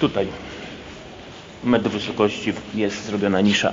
Tutaj 0.00 0.26
metr 1.64 1.90
wysokości 1.90 2.52
jest 2.74 3.04
zrobiona 3.04 3.40
nisza. 3.40 3.72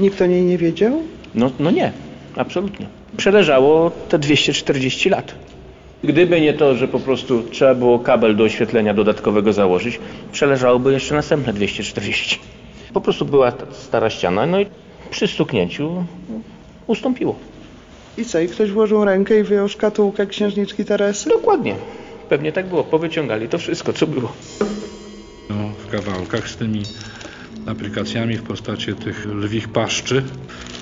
Nikt 0.00 0.22
o 0.22 0.26
niej 0.26 0.42
nie 0.42 0.58
wiedział? 0.58 1.02
No, 1.34 1.50
no 1.58 1.70
nie, 1.70 1.92
absolutnie. 2.36 2.86
Przeleżało 3.16 3.90
te 4.08 4.18
240 4.18 5.08
lat. 5.08 5.34
Gdyby 6.04 6.40
nie 6.40 6.52
to, 6.52 6.74
że 6.74 6.88
po 6.88 7.00
prostu 7.00 7.42
trzeba 7.42 7.74
było 7.74 7.98
kabel 7.98 8.36
do 8.36 8.44
oświetlenia 8.44 8.94
dodatkowego 8.94 9.52
założyć, 9.52 10.00
przeleżałoby 10.32 10.92
jeszcze 10.92 11.14
następne 11.14 11.52
240. 11.52 12.38
Po 12.92 13.00
prostu 13.00 13.24
była 13.24 13.52
ta 13.52 13.66
stara 13.74 14.10
ściana, 14.10 14.46
no 14.46 14.60
i 14.60 14.66
przy 15.10 15.28
stuknięciu 15.28 16.04
ustąpiło. 16.86 17.36
I 18.18 18.24
co, 18.24 18.40
i 18.40 18.48
ktoś 18.48 18.70
włożył 18.70 19.04
rękę 19.04 19.40
i 19.40 19.42
wyjął 19.42 19.68
szkatułkę 19.68 20.26
księżniczki 20.26 20.84
Teresy? 20.84 21.28
Dokładnie. 21.28 21.74
Pewnie 22.28 22.52
tak 22.52 22.66
było. 22.66 22.84
Powyciągali 22.84 23.48
to 23.48 23.58
wszystko, 23.58 23.92
co 23.92 24.06
było. 24.06 24.32
Kawałkach 25.92 26.48
z 26.48 26.56
tymi 26.56 26.82
aplikacjami 27.66 28.36
w 28.36 28.42
postaci 28.42 28.94
tych 28.94 29.26
lwich 29.26 29.68
paszczy. 29.68 30.22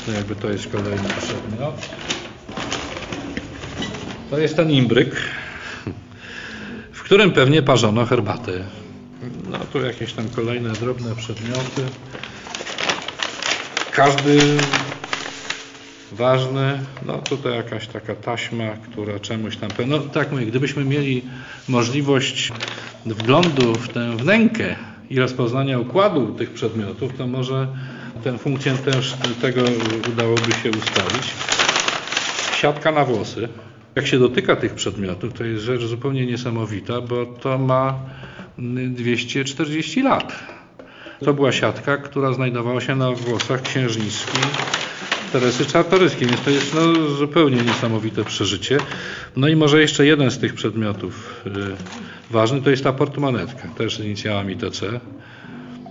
To 0.06 0.12
jakby 0.12 0.34
to 0.36 0.50
jest 0.50 0.68
kolejny 0.68 1.08
przedmiot. 1.08 1.88
To 4.30 4.38
jest 4.38 4.56
ten 4.56 4.70
imbryk, 4.70 5.16
w 6.92 7.02
którym 7.02 7.32
pewnie 7.32 7.62
parzono 7.62 8.06
herbatę. 8.06 8.52
No 9.50 9.58
tu 9.58 9.80
jakieś 9.80 10.12
tam 10.12 10.28
kolejne 10.28 10.72
drobne 10.72 11.16
przedmioty. 11.16 11.82
Każdy 13.92 14.38
ważny, 16.12 16.78
no 17.06 17.18
tutaj 17.18 17.52
jakaś 17.54 17.86
taka 17.86 18.14
taśma, 18.14 18.64
która 18.90 19.18
czemuś 19.18 19.56
tam, 19.56 19.70
no 19.86 19.98
tak 19.98 20.32
mówię, 20.32 20.46
gdybyśmy 20.46 20.84
mieli 20.84 21.22
możliwość 21.68 22.52
wglądu 23.06 23.74
w 23.74 23.88
tę 23.88 24.16
wnękę 24.16 24.76
i 25.10 25.18
rozpoznania 25.18 25.78
układu 25.78 26.34
tych 26.34 26.50
przedmiotów, 26.50 27.12
to 27.18 27.26
może 27.26 27.66
tę 28.24 28.38
funkcję 28.38 28.72
też 28.72 29.16
tego 29.42 29.60
udałoby 30.12 30.52
się 30.62 30.70
ustalić. 30.70 31.34
Siatka 32.60 32.92
na 32.92 33.04
włosy. 33.04 33.48
Jak 33.94 34.06
się 34.06 34.18
dotyka 34.18 34.56
tych 34.56 34.74
przedmiotów, 34.74 35.32
to 35.32 35.44
jest 35.44 35.64
rzecz 35.64 35.82
zupełnie 35.82 36.26
niesamowita, 36.26 37.00
bo 37.00 37.26
to 37.26 37.58
ma 37.58 37.94
240 38.58 40.02
lat. 40.02 40.32
To 41.24 41.34
była 41.34 41.52
siatka, 41.52 41.96
która 41.96 42.32
znajdowała 42.32 42.80
się 42.80 42.96
na 42.96 43.12
włosach 43.12 43.62
księżniczki 43.62 44.38
Teresy 45.32 45.66
Czartoryskiej, 45.66 46.28
więc 46.28 46.40
to 46.40 46.50
jest 46.50 46.74
no, 46.74 47.08
zupełnie 47.16 47.62
niesamowite 47.62 48.24
przeżycie. 48.24 48.78
No 49.36 49.48
i 49.48 49.56
może 49.56 49.80
jeszcze 49.80 50.06
jeden 50.06 50.30
z 50.30 50.38
tych 50.38 50.54
przedmiotów 50.54 51.44
y, 51.46 51.50
ważny 52.30 52.62
to 52.62 52.70
jest 52.70 52.84
ta 52.84 52.92
portmonetka, 52.92 53.68
też 53.68 53.96
z 53.96 54.00
inicjałami 54.00 54.56
TC, 54.56 55.00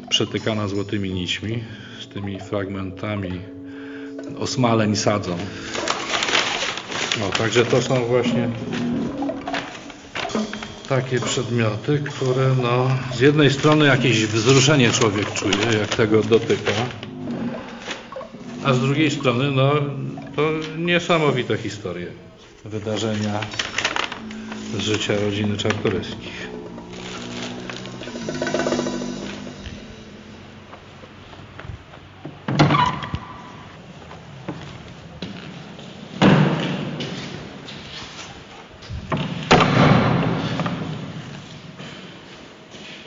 przetykana 0.10 0.68
złotymi 0.68 1.14
nićmi, 1.14 1.64
z 2.02 2.08
tymi 2.08 2.40
fragmentami 2.40 3.40
osmaleń 4.40 4.96
sadzą. 4.96 5.38
No, 7.20 7.30
także 7.30 7.66
to 7.66 7.82
są 7.82 8.06
właśnie 8.06 8.50
takie 10.90 11.20
przedmioty, 11.20 12.04
które 12.06 12.56
no, 12.64 12.90
z 13.16 13.20
jednej 13.20 13.52
strony 13.52 13.86
jakieś 13.86 14.26
wzruszenie 14.26 14.92
człowiek 14.92 15.34
czuje, 15.34 15.80
jak 15.80 15.96
tego 15.96 16.24
dotyka, 16.24 16.72
a 18.70 18.74
z 18.74 18.80
drugiej 18.80 19.12
strony 19.12 19.52
no, 19.52 19.72
to 20.36 20.52
niesamowite 20.78 21.58
historie, 21.58 22.08
wydarzenia 22.66 23.40
z 24.74 24.80
życia 24.80 25.14
rodziny 25.26 25.58
Czartoryskich. 25.58 26.50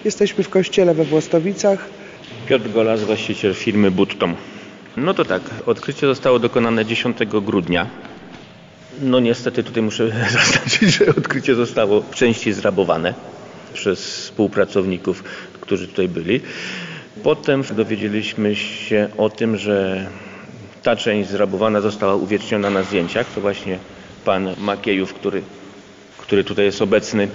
Jesteśmy 0.04 0.44
w 0.44 0.48
kościele 0.48 0.94
we 0.94 1.04
Włostowicach. 1.04 1.88
Piotr 2.48 2.70
Golas, 2.70 3.04
właściciel 3.04 3.54
firmy 3.54 3.90
Buttom. 3.90 4.36
No 4.96 5.14
to 5.14 5.24
tak, 5.24 5.42
odkrycie 5.66 6.06
zostało 6.06 6.38
dokonane 6.38 6.84
10 6.84 7.16
grudnia. 7.26 7.86
No 9.02 9.20
niestety 9.20 9.64
tutaj 9.64 9.82
muszę 9.82 10.08
zaznaczyć, 10.38 10.94
że 10.94 11.06
odkrycie 11.06 11.54
zostało 11.54 12.00
w 12.00 12.14
części 12.14 12.52
zrabowane 12.52 13.14
przez 13.72 14.00
współpracowników, 14.00 15.24
którzy 15.60 15.88
tutaj 15.88 16.08
byli. 16.08 16.40
Potem 17.22 17.62
dowiedzieliśmy 17.76 18.56
się 18.56 19.08
o 19.18 19.30
tym, 19.30 19.56
że 19.56 20.06
ta 20.82 20.96
część 20.96 21.30
zrabowana 21.30 21.80
została 21.80 22.14
uwieczniona 22.14 22.70
na 22.70 22.82
zdjęciach. 22.82 23.26
To 23.34 23.40
właśnie 23.40 23.78
pan 24.24 24.54
Makiejów, 24.58 25.14
który, 25.14 25.42
który 26.18 26.44
tutaj 26.44 26.64
jest 26.64 26.82
obecny, 26.82 27.28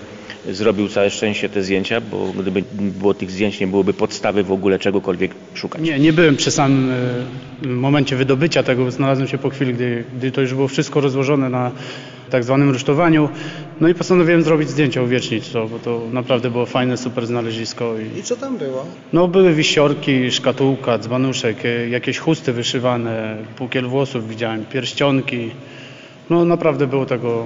zrobił 0.51 0.89
całe 0.89 1.09
szczęście 1.09 1.49
te 1.49 1.63
zdjęcia, 1.63 2.01
bo 2.01 2.33
gdyby 2.39 2.63
nie 2.79 2.91
było 2.91 3.13
tych 3.13 3.31
zdjęć, 3.31 3.59
nie 3.59 3.67
byłoby 3.67 3.93
podstawy 3.93 4.43
w 4.43 4.51
ogóle 4.51 4.79
czegokolwiek 4.79 5.31
szukać. 5.53 5.81
Nie, 5.81 5.99
nie 5.99 6.13
byłem 6.13 6.35
przy 6.35 6.51
samym 6.51 6.91
e, 7.63 7.67
momencie 7.67 8.15
wydobycia 8.15 8.63
tego, 8.63 8.91
znalazłem 8.91 9.27
się 9.27 9.37
po 9.37 9.49
chwili, 9.49 9.73
gdy, 9.73 10.03
gdy 10.17 10.31
to 10.31 10.41
już 10.41 10.53
było 10.53 10.67
wszystko 10.67 11.01
rozłożone 11.01 11.49
na 11.49 11.71
tak 12.29 12.43
zwanym 12.43 12.69
rusztowaniu. 12.69 13.29
No 13.81 13.87
i 13.87 13.93
postanowiłem 13.93 14.43
zrobić 14.43 14.69
zdjęcia, 14.69 15.01
uwiecznić 15.01 15.49
to, 15.49 15.67
bo 15.67 15.79
to 15.79 16.01
naprawdę 16.11 16.49
było 16.49 16.65
fajne, 16.65 16.97
super 16.97 17.27
znalezisko. 17.27 17.95
I, 17.99 18.19
I 18.19 18.23
co 18.23 18.35
tam 18.35 18.57
było? 18.57 18.85
no 19.13 19.27
były 19.27 19.53
wisiorki, 19.53 20.31
szkatułka, 20.31 20.97
dzbanuszek, 20.97 21.65
e, 21.65 21.89
jakieś 21.89 22.17
chusty 22.17 22.53
wyszywane, 22.53 23.37
pukiel 23.57 23.85
włosów 23.85 24.29
widziałem, 24.29 24.65
pierścionki. 24.65 25.51
No 26.29 26.45
naprawdę 26.45 26.87
było 26.87 27.05
tego, 27.05 27.45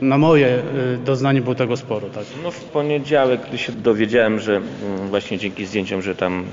na 0.00 0.18
moje 0.18 0.46
e, 0.46 0.62
doznanie 1.04 1.40
było 1.40 1.54
tego 1.54 1.76
sporo, 1.76 2.08
tak. 2.08 2.24
No 2.42 2.50
w 2.50 2.64
poniedziałek, 2.64 3.40
gdy 3.48 3.58
się 3.58 3.72
dowiedziałem, 3.72 4.40
że 4.40 4.56
mm, 4.56 5.08
właśnie 5.08 5.38
dzięki 5.38 5.66
zdjęciom, 5.66 6.02
że 6.02 6.14
tam 6.14 6.44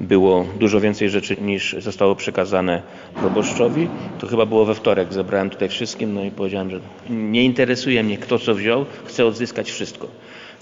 było 0.00 0.46
dużo 0.58 0.80
więcej 0.80 1.10
rzeczy 1.10 1.36
niż 1.40 1.76
zostało 1.78 2.16
przekazane 2.16 2.82
proboszczowi, 3.14 3.88
to 4.18 4.26
chyba 4.26 4.46
było 4.46 4.64
we 4.64 4.74
wtorek. 4.74 5.12
Zebrałem 5.12 5.50
tutaj 5.50 5.68
wszystkim, 5.68 6.14
no 6.14 6.24
i 6.24 6.30
powiedziałem, 6.30 6.70
że 6.70 6.80
nie 7.10 7.44
interesuje 7.44 8.02
mnie 8.02 8.18
kto 8.18 8.38
co 8.38 8.54
wziął, 8.54 8.86
chcę 9.04 9.26
odzyskać 9.26 9.70
wszystko. 9.70 10.08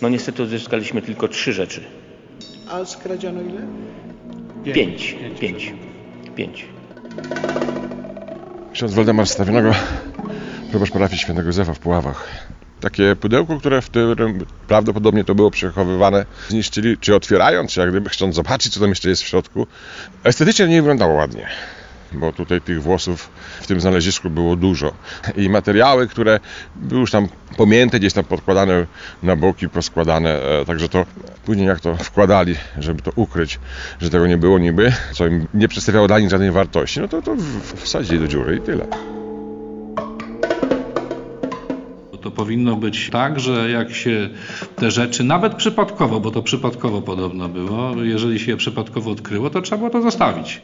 No 0.02 0.08
niestety 0.08 0.42
odzyskaliśmy 0.42 1.02
tylko 1.02 1.28
trzy 1.28 1.52
rzeczy. 1.52 1.80
A 2.70 2.84
skradziono 2.84 3.40
ile? 3.42 3.60
Pięć. 4.74 5.16
Pięć. 5.40 5.72
Pięć. 6.36 6.64
Ksiądz 8.72 8.94
Waldemar 8.94 9.26
Stawionego, 9.26 9.70
proboszcz 10.70 10.92
parafii 10.92 11.20
świętego 11.20 11.48
Józefa 11.48 11.74
w 11.74 11.78
Puławach. 11.78 12.28
Takie 12.80 13.16
pudełko, 13.16 13.58
które 13.58 13.82
w 13.82 13.86
którym 13.86 14.46
prawdopodobnie 14.68 15.24
to 15.24 15.34
było 15.34 15.50
przechowywane, 15.50 16.26
zniszczyli, 16.48 16.98
czy 16.98 17.14
otwierając, 17.14 17.70
czy 17.70 17.80
jak 17.80 17.90
gdyby 17.90 18.10
chcąc 18.10 18.34
zobaczyć, 18.34 18.74
co 18.74 18.80
tam 18.80 18.88
jeszcze 18.88 19.08
jest 19.08 19.22
w 19.22 19.26
środku. 19.26 19.66
Estetycznie 20.24 20.68
nie 20.68 20.82
wyglądało 20.82 21.14
ładnie, 21.14 21.46
bo 22.12 22.32
tutaj 22.32 22.60
tych 22.60 22.82
włosów 22.82 23.30
w 23.60 23.66
tym 23.66 23.80
znalezisku 23.80 24.30
było 24.30 24.56
dużo. 24.56 24.92
I 25.36 25.48
materiały, 25.48 26.08
które 26.08 26.40
były 26.76 27.00
już 27.00 27.10
tam 27.10 27.28
pomięte, 27.56 27.98
gdzieś 27.98 28.12
tam 28.12 28.24
podkładane 28.24 28.86
na 29.22 29.36
boki, 29.36 29.68
poskładane, 29.68 30.42
e, 30.42 30.64
także 30.64 30.88
to 30.88 31.06
później 31.44 31.66
jak 31.66 31.80
to 31.80 31.96
wkładali, 31.96 32.54
żeby 32.78 33.02
to 33.02 33.12
ukryć, 33.16 33.58
że 34.00 34.10
tego 34.10 34.26
nie 34.26 34.36
było 34.36 34.58
niby, 34.58 34.92
co 35.12 35.26
im 35.26 35.46
nie 35.54 35.68
przedstawiało 35.68 36.08
dla 36.08 36.18
nich 36.18 36.30
żadnej 36.30 36.50
wartości, 36.50 37.00
no 37.00 37.08
to 37.08 37.22
to 37.22 37.36
wsadzili 37.76 38.20
do 38.20 38.28
dziury 38.28 38.56
i 38.56 38.60
tyle. 38.60 38.86
To 42.28 42.32
powinno 42.32 42.76
być 42.76 43.10
tak, 43.10 43.40
że 43.40 43.70
jak 43.70 43.94
się 43.94 44.28
te 44.76 44.90
rzeczy, 44.90 45.24
nawet 45.24 45.54
przypadkowo, 45.54 46.20
bo 46.20 46.30
to 46.30 46.42
przypadkowo 46.42 47.02
podobno 47.02 47.48
było, 47.48 48.02
jeżeli 48.02 48.38
się 48.38 48.50
je 48.50 48.56
przypadkowo 48.56 49.10
odkryło, 49.10 49.50
to 49.50 49.62
trzeba 49.62 49.78
było 49.78 49.90
to 49.90 50.02
zostawić. 50.02 50.60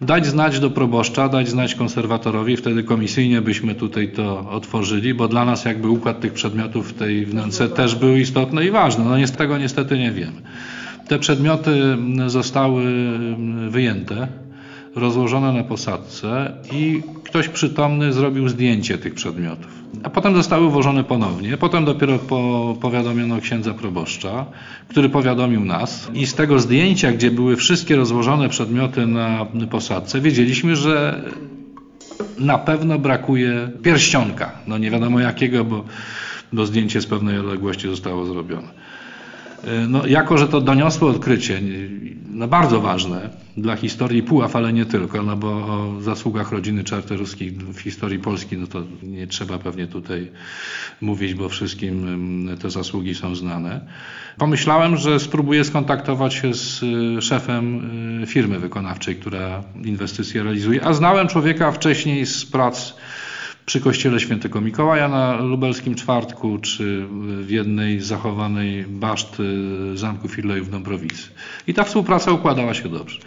Dać 0.00 0.26
znać 0.26 0.60
do 0.60 0.70
proboszcza, 0.70 1.28
dać 1.28 1.48
znać 1.48 1.74
konserwatorowi, 1.74 2.56
wtedy 2.56 2.82
komisyjnie 2.82 3.40
byśmy 3.40 3.74
tutaj 3.74 4.08
to 4.08 4.50
otworzyli, 4.50 5.14
bo 5.14 5.28
dla 5.28 5.44
nas 5.44 5.64
jakby 5.64 5.88
układ 5.88 6.20
tych 6.20 6.32
przedmiotów 6.32 6.90
w 6.90 6.94
tej 6.94 7.26
wnęce 7.26 7.68
też 7.68 7.94
był 7.94 8.16
istotny 8.16 8.64
i 8.64 8.70
ważny. 8.70 9.04
No 9.04 9.18
niestety 9.18 9.38
tego 9.38 9.58
niestety 9.58 9.98
nie 9.98 10.12
wiemy. 10.12 10.42
Te 11.08 11.18
przedmioty 11.18 11.96
zostały 12.26 12.82
mm, 12.82 13.70
wyjęte, 13.70 14.28
rozłożone 14.94 15.52
na 15.52 15.64
posadzce 15.64 16.52
i 16.72 17.02
ktoś 17.24 17.48
przytomny 17.48 18.12
zrobił 18.12 18.48
zdjęcie 18.48 18.98
tych 18.98 19.14
przedmiotów. 19.14 19.79
A 20.02 20.10
potem 20.10 20.36
zostały 20.36 20.66
ułożone 20.66 21.04
ponownie. 21.04 21.56
Potem 21.56 21.84
dopiero 21.84 22.18
po, 22.18 22.76
powiadomiono 22.80 23.40
księdza 23.40 23.74
proboszcza, 23.74 24.46
który 24.88 25.08
powiadomił 25.08 25.64
nas. 25.64 26.10
I 26.14 26.26
z 26.26 26.34
tego 26.34 26.58
zdjęcia, 26.58 27.12
gdzie 27.12 27.30
były 27.30 27.56
wszystkie 27.56 27.96
rozłożone 27.96 28.48
przedmioty 28.48 29.06
na 29.06 29.46
posadzce, 29.70 30.20
wiedzieliśmy, 30.20 30.76
że 30.76 31.24
na 32.38 32.58
pewno 32.58 32.98
brakuje 32.98 33.70
pierścionka. 33.82 34.52
No 34.66 34.78
nie 34.78 34.90
wiadomo 34.90 35.20
jakiego, 35.20 35.64
bo, 35.64 35.84
bo 36.52 36.66
zdjęcie 36.66 37.00
z 37.00 37.06
pewnej 37.06 37.38
odległości 37.38 37.88
zostało 37.88 38.26
zrobione. 38.26 38.68
No, 39.88 40.06
jako, 40.06 40.38
że 40.38 40.48
to 40.48 40.60
doniosłe 40.60 41.08
odkrycie, 41.08 41.60
no 42.30 42.48
bardzo 42.48 42.80
ważne 42.80 43.30
dla 43.56 43.76
historii 43.76 44.22
Puław, 44.22 44.56
ale 44.56 44.72
nie 44.72 44.86
tylko, 44.86 45.22
no 45.22 45.36
bo 45.36 45.48
o 45.48 46.00
zasługach 46.00 46.52
rodziny 46.52 46.84
Czartoryskich 46.84 47.52
w 47.52 47.80
historii 47.80 48.18
Polski, 48.18 48.56
no 48.56 48.66
to 48.66 48.82
nie 49.02 49.26
trzeba 49.26 49.58
pewnie 49.58 49.86
tutaj 49.86 50.30
mówić, 51.00 51.34
bo 51.34 51.48
wszystkim 51.48 52.48
te 52.62 52.70
zasługi 52.70 53.14
są 53.14 53.34
znane. 53.34 53.80
Pomyślałem, 54.38 54.96
że 54.96 55.20
spróbuję 55.20 55.64
skontaktować 55.64 56.34
się 56.34 56.54
z 56.54 56.82
y, 56.82 57.22
szefem 57.22 57.90
y, 58.22 58.26
firmy 58.26 58.58
wykonawczej, 58.58 59.16
która 59.16 59.62
inwestycje 59.84 60.42
realizuje, 60.42 60.84
a 60.84 60.92
znałem 60.92 61.28
człowieka 61.28 61.72
wcześniej 61.72 62.26
z 62.26 62.44
prac 62.46 62.94
przy 63.70 63.80
kościele 63.80 64.20
świętego 64.20 64.60
Mikołaja 64.60 65.08
na 65.08 65.36
lubelskim 65.36 65.94
czwartku, 65.94 66.58
czy 66.58 67.06
w 67.40 67.50
jednej 67.50 68.00
zachowanej 68.00 68.84
baszty 68.88 69.44
Zamku 69.94 70.28
Firlej 70.28 70.62
w 70.62 70.70
Dąbrowicy. 70.70 71.28
I 71.66 71.74
ta 71.74 71.84
współpraca 71.84 72.32
układała 72.32 72.74
się 72.74 72.88
dobrze. 72.88 73.20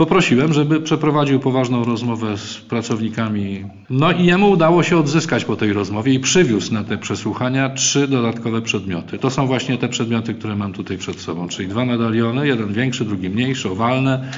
Poprosiłem, 0.00 0.52
żeby 0.52 0.80
przeprowadził 0.80 1.40
poważną 1.40 1.84
rozmowę 1.84 2.38
z 2.38 2.56
pracownikami. 2.56 3.64
No 3.90 4.12
i 4.12 4.24
jemu 4.24 4.50
udało 4.50 4.82
się 4.82 4.98
odzyskać 4.98 5.44
po 5.44 5.56
tej 5.56 5.72
rozmowie 5.72 6.14
i 6.14 6.20
przywiózł 6.20 6.74
na 6.74 6.84
te 6.84 6.98
przesłuchania 6.98 7.70
trzy 7.70 8.08
dodatkowe 8.08 8.62
przedmioty. 8.62 9.18
To 9.18 9.30
są 9.30 9.46
właśnie 9.46 9.78
te 9.78 9.88
przedmioty, 9.88 10.34
które 10.34 10.56
mam 10.56 10.72
tutaj 10.72 10.98
przed 10.98 11.20
sobą, 11.20 11.48
czyli 11.48 11.68
dwa 11.68 11.84
medaliony, 11.84 12.46
jeden 12.46 12.72
większy, 12.72 13.04
drugi 13.04 13.30
mniejszy, 13.30 13.70
owalne 13.70 14.32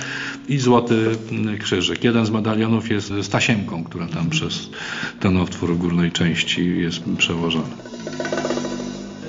i 0.48 0.58
złoty 0.58 1.16
krzyżyk. 1.60 2.04
Jeden 2.04 2.26
z 2.26 2.30
medalionów 2.30 2.90
jest 2.90 3.08
z 3.08 3.28
tasiemką, 3.28 3.84
która 3.84 4.06
tam 4.06 4.30
przez 4.30 4.70
ten 5.20 5.36
otwór 5.36 5.76
górnej 5.76 6.12
części 6.12 6.80
jest 6.80 7.02
przełożona. 7.18 7.64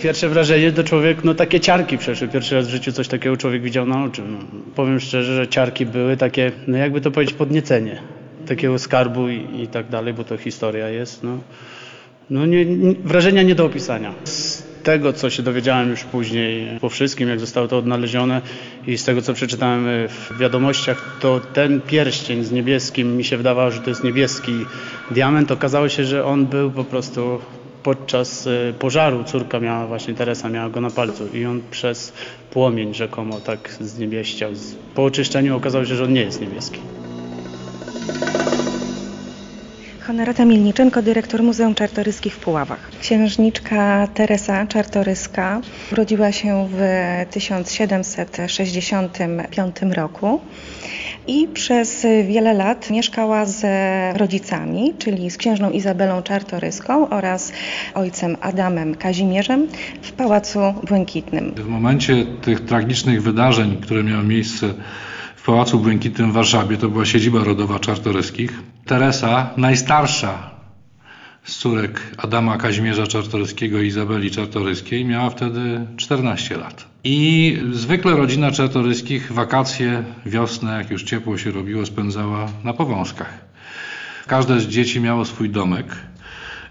Pierwsze 0.04 0.30
wrażenie 0.30 0.72
to 0.72 0.84
człowiek, 0.84 1.24
no 1.24 1.34
takie 1.34 1.60
ciarki 1.60 1.98
przeszły. 1.98 2.28
Pierwszy 2.28 2.56
raz 2.56 2.68
w 2.68 2.70
życiu 2.70 2.92
coś 2.92 3.08
takiego 3.08 3.38
człowiek 3.38 3.62
widział 3.62 3.86
na 3.86 4.04
oczy. 4.04 4.22
No, 4.30 4.38
powiem 4.76 5.00
szczerze, 5.00 5.36
że 5.36 5.48
ciarki 5.48 5.86
były 5.86 6.18
takie, 6.18 6.52
no 6.68 6.78
jakby 6.78 7.02
to 7.02 7.12
powiedzieć, 7.12 7.36
podniecenie 7.36 8.02
takiego 8.48 8.80
skarbu 8.80 9.30
i, 9.30 9.62
i 9.62 9.68
tak 9.68 9.90
dalej, 9.90 10.14
bo 10.14 10.24
to 10.24 10.38
historia 10.38 10.90
jest. 10.90 11.24
No, 11.24 11.38
no 12.30 12.46
nie, 12.46 12.66
nie, 12.66 12.94
wrażenia 13.04 13.44
nie 13.44 13.56
do 13.56 13.66
opisania. 13.66 14.14
Z 14.24 14.64
tego, 14.84 15.14
co 15.14 15.30
się 15.30 15.44
dowiedziałem 15.44 15.90
już 15.90 16.04
później 16.04 16.80
po 16.80 16.90
wszystkim, 16.90 17.30
jak 17.30 17.40
zostało 17.40 17.68
to 17.68 17.78
odnalezione 17.78 18.42
i 18.88 18.98
z 18.98 19.06
tego, 19.06 19.22
co 19.22 19.34
przeczytałem 19.34 20.08
w 20.08 20.38
wiadomościach, 20.40 21.18
to 21.20 21.40
ten 21.40 21.82
pierścień 21.82 22.44
z 22.44 22.52
niebieskim, 22.52 23.18
mi 23.18 23.24
się 23.24 23.38
wydawało, 23.38 23.72
że 23.72 23.82
to 23.82 23.90
jest 23.90 24.04
niebieski 24.04 24.54
diament. 25.12 25.52
Okazało 25.52 25.90
się, 25.90 26.06
że 26.06 26.26
on 26.26 26.46
był 26.46 26.72
po 26.72 26.84
prostu 26.84 27.40
podczas 27.84 28.48
y, 28.48 28.74
pożaru 28.80 29.24
córka 29.24 29.60
miała 29.60 29.88
właśnie, 29.88 30.14
Teresa 30.14 30.50
miała 30.50 30.70
go 30.70 30.82
na 30.82 30.90
palcu 30.90 31.28
i 31.34 31.46
on 31.46 31.62
przez 31.72 32.14
płomień 32.52 32.94
rzekomo 32.94 33.40
tak 33.40 33.78
zniebieściał. 33.80 34.52
Po 34.96 35.04
oczyszczeniu 35.04 35.58
okazało 35.58 35.86
się, 35.86 35.96
że 35.96 36.04
on 36.04 36.14
nie 36.14 36.22
jest 36.22 36.42
niebieski. 36.42 36.80
Honorata 40.08 40.46
Milniczenko, 40.46 41.02
dyrektor 41.02 41.44
Muzeum 41.44 41.76
Czartoryskich 41.76 42.36
w 42.36 42.40
Puławach. 42.40 42.90
Księżniczka 43.02 44.08
Teresa 44.14 44.68
Czartoryska 44.68 45.62
urodziła 45.92 46.32
się 46.32 46.68
w 46.72 46.80
1765 47.32 49.76
roku 49.92 50.42
i 51.28 51.48
przez 51.54 52.08
wiele 52.28 52.54
lat 52.54 52.90
mieszkała 52.90 53.46
z 53.46 53.66
rodzicami, 54.18 54.94
czyli 54.98 55.32
z 55.32 55.38
księżną 55.38 55.72
Izabelą 55.72 56.24
Czartoryską 56.24 57.10
oraz 57.10 57.52
ojcem 57.94 58.38
Adamem 58.42 58.96
Kazimierzem 58.96 59.68
w 60.02 60.12
Pałacu 60.12 60.60
Błękitnym. 60.88 61.54
W 61.56 61.68
momencie 61.68 62.26
tych 62.42 62.66
tragicznych 62.66 63.24
wydarzeń, 63.24 63.78
które 63.82 64.04
miały 64.04 64.24
miejsce 64.24 64.74
w 65.44 65.46
Pałacu 65.46 65.80
Błękitnym 65.80 66.32
w 66.32 66.34
Warszawie, 66.34 66.78
to 66.78 66.90
była 66.90 67.06
siedziba 67.06 67.44
rodowa 67.44 67.80
Czartoryskich, 67.80 68.60
Teresa, 68.86 69.50
najstarsza 69.58 70.52
z 71.44 71.58
córek 71.58 72.02
Adama 72.18 72.58
Kazimierza 72.58 73.08
Czartoryskiego 73.08 73.82
i 73.82 73.88
Izabeli 73.88 74.32
Czartoryskiej, 74.32 75.06
miała 75.06 75.30
wtedy 75.30 75.88
14 75.98 76.58
lat. 76.58 76.86
I 77.04 77.58
zwykle 77.72 78.16
rodzina 78.16 78.52
Czartoryskich 78.52 79.32
wakacje, 79.32 80.04
wiosnę, 80.26 80.78
jak 80.78 80.92
już 80.92 81.04
ciepło 81.04 81.38
się 81.38 81.52
robiło, 81.52 81.86
spędzała 81.86 82.48
na 82.64 82.74
Powązkach. 82.74 83.46
Każde 84.28 84.60
z 84.60 84.68
dzieci 84.68 85.00
miało 85.00 85.26
swój 85.26 85.50
domek. 85.50 85.96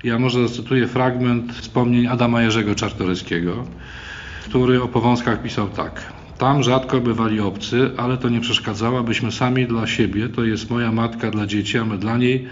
Ja 0.05 0.19
może 0.19 0.49
zacytuję 0.49 0.89
fragment 0.89 1.53
wspomnień 1.53 2.07
Adama 2.07 2.43
Jerzego 2.43 2.75
Czartoryskiego, 2.75 3.65
który 4.45 4.83
o 4.83 4.89
Powązkach 4.89 5.43
pisał 5.43 5.69
tak. 5.69 6.22
Tam 6.43 6.63
rzadko 6.63 7.01
bywali 7.01 7.41
obcy, 7.41 7.91
ale 7.97 8.19
to 8.19 8.29
nie 8.29 8.41
przeszkadzało, 8.41 8.99
abyśmy 8.99 9.33
sami 9.33 9.67
dla 9.67 9.87
siebie, 9.87 10.29
to 10.29 10.45
jest 10.45 10.71
moja 10.71 10.93
matka 10.93 11.31
dla 11.31 11.47
dzieci, 11.47 11.79
a 11.79 11.85
my 11.85 11.99
dla 11.99 12.19
niej, 12.19 12.47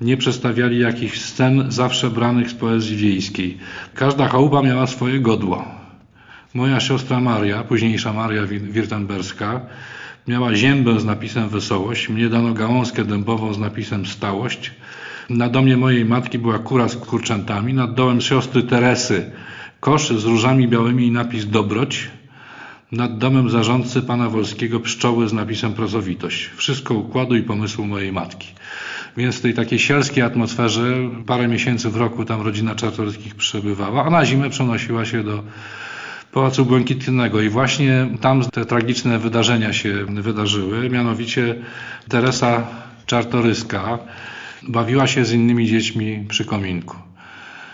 nie 0.00 0.16
przedstawiali 0.16 0.78
jakichś 0.78 1.20
scen 1.20 1.64
zawsze 1.68 2.10
branych 2.10 2.50
z 2.50 2.54
poezji 2.54 2.96
wiejskiej. 2.96 3.58
Każda 3.94 4.28
chałupa 4.28 4.62
miała 4.62 4.86
swoje 4.86 5.20
godło. 5.20 5.64
Moja 6.54 6.80
siostra 6.80 7.20
Maria, 7.20 7.64
późniejsza 7.64 8.12
Maria 8.12 8.46
Wirtemberska, 8.46 9.60
miała 10.28 10.54
ziębę 10.54 11.00
z 11.00 11.04
napisem 11.04 11.48
wesołość, 11.48 12.08
mnie 12.08 12.28
dano 12.28 12.54
gałązkę 12.54 13.04
dębową 13.04 13.54
z 13.54 13.58
napisem 13.58 14.06
stałość. 14.06 14.70
Na 15.30 15.48
domie 15.48 15.76
mojej 15.76 16.04
matki 16.04 16.38
była 16.38 16.58
kura 16.58 16.88
z 16.88 16.96
kurczętami, 16.96 17.74
nad 17.74 17.94
dołem 17.94 18.20
siostry 18.20 18.62
Teresy 18.62 19.30
kosz 19.80 20.08
z 20.08 20.24
różami 20.24 20.68
białymi 20.68 21.06
i 21.06 21.10
napis 21.10 21.46
dobroć. 21.46 22.10
Nad 22.92 23.18
domem 23.18 23.50
zarządcy 23.50 24.02
pana 24.02 24.28
Wolskiego 24.28 24.80
pszczoły 24.80 25.28
z 25.28 25.32
napisem 25.32 25.72
pracowitość. 25.72 26.50
Wszystko 26.56 26.94
układu 26.94 27.36
i 27.36 27.42
pomysłu 27.42 27.86
mojej 27.86 28.12
matki. 28.12 28.48
Więc 29.16 29.36
w 29.36 29.40
tej 29.40 29.54
takiej 29.54 29.78
sielskiej 29.78 30.22
atmosferze 30.22 30.96
parę 31.26 31.48
miesięcy 31.48 31.90
w 31.90 31.96
roku 31.96 32.24
tam 32.24 32.42
rodzina 32.42 32.74
Czartoryskich 32.74 33.34
przebywała, 33.34 34.04
a 34.04 34.10
na 34.10 34.26
zimę 34.26 34.50
przenosiła 34.50 35.04
się 35.04 35.22
do 35.22 35.42
Pałacu 36.32 36.64
Błękitnego 36.64 37.40
i 37.40 37.48
właśnie 37.48 38.08
tam 38.20 38.44
te 38.44 38.64
tragiczne 38.64 39.18
wydarzenia 39.18 39.72
się 39.72 40.04
wydarzyły. 40.04 40.90
Mianowicie 40.90 41.54
Teresa 42.08 42.66
Czartoryska 43.06 43.98
bawiła 44.68 45.06
się 45.06 45.24
z 45.24 45.32
innymi 45.32 45.66
dziećmi 45.66 46.24
przy 46.28 46.44
kominku. 46.44 46.96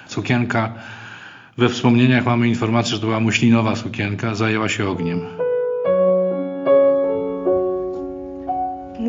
Sukienka, 0.06 0.72
we 1.58 1.68
wspomnieniach 1.68 2.26
mamy 2.26 2.48
informację, 2.48 2.94
że 2.94 3.00
to 3.00 3.06
była 3.06 3.20
muślinowa 3.20 3.76
sukienka, 3.76 4.34
zajęła 4.34 4.68
się 4.68 4.88
ogniem. 4.88 5.51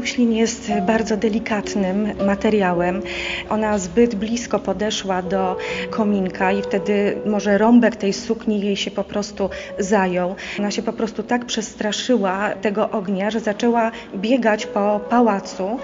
Muślin 0.03 0.33
jest 0.33 0.71
bardzo 0.87 1.17
delikatnym 1.17 2.11
materiałem. 2.25 3.01
Ona 3.49 3.77
zbyt 3.77 4.15
blisko 4.15 4.59
podeszła 4.59 5.21
do 5.21 5.57
kominka 5.89 6.51
i 6.51 6.61
wtedy 6.61 7.17
może 7.25 7.57
rąbek 7.57 7.95
tej 7.95 8.13
sukni 8.13 8.61
jej 8.61 8.75
się 8.75 8.91
po 8.91 9.03
prostu 9.03 9.49
zajął. 9.79 10.35
Ona 10.59 10.71
się 10.71 10.81
po 10.81 10.93
prostu 10.93 11.23
tak 11.23 11.45
przestraszyła 11.45 12.49
tego 12.49 12.89
ognia, 12.89 13.31
że 13.31 13.39
zaczęła 13.39 13.91
biegać 14.15 14.65
po 14.65 14.99
pałacu. 15.09 15.79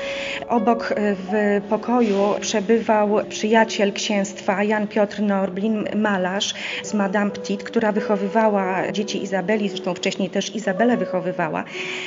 Obok 0.47 0.93
w 0.97 1.61
pokoju 1.69 2.35
przebywał 2.41 3.09
przyjaciel 3.29 3.93
księstwa 3.93 4.63
Jan 4.63 4.88
Piotr 4.88 5.21
Norblin, 5.21 5.85
malarz 5.95 6.53
z 6.83 6.93
Madame 6.93 7.31
Petit, 7.31 7.63
która 7.63 7.91
wychowywała 7.91 8.91
dzieci 8.91 9.23
Izabeli, 9.23 9.69
zresztą 9.69 9.93
wcześniej 9.93 10.29
też 10.29 10.55
Izabelę 10.55 10.97
wychowywała 10.97 11.63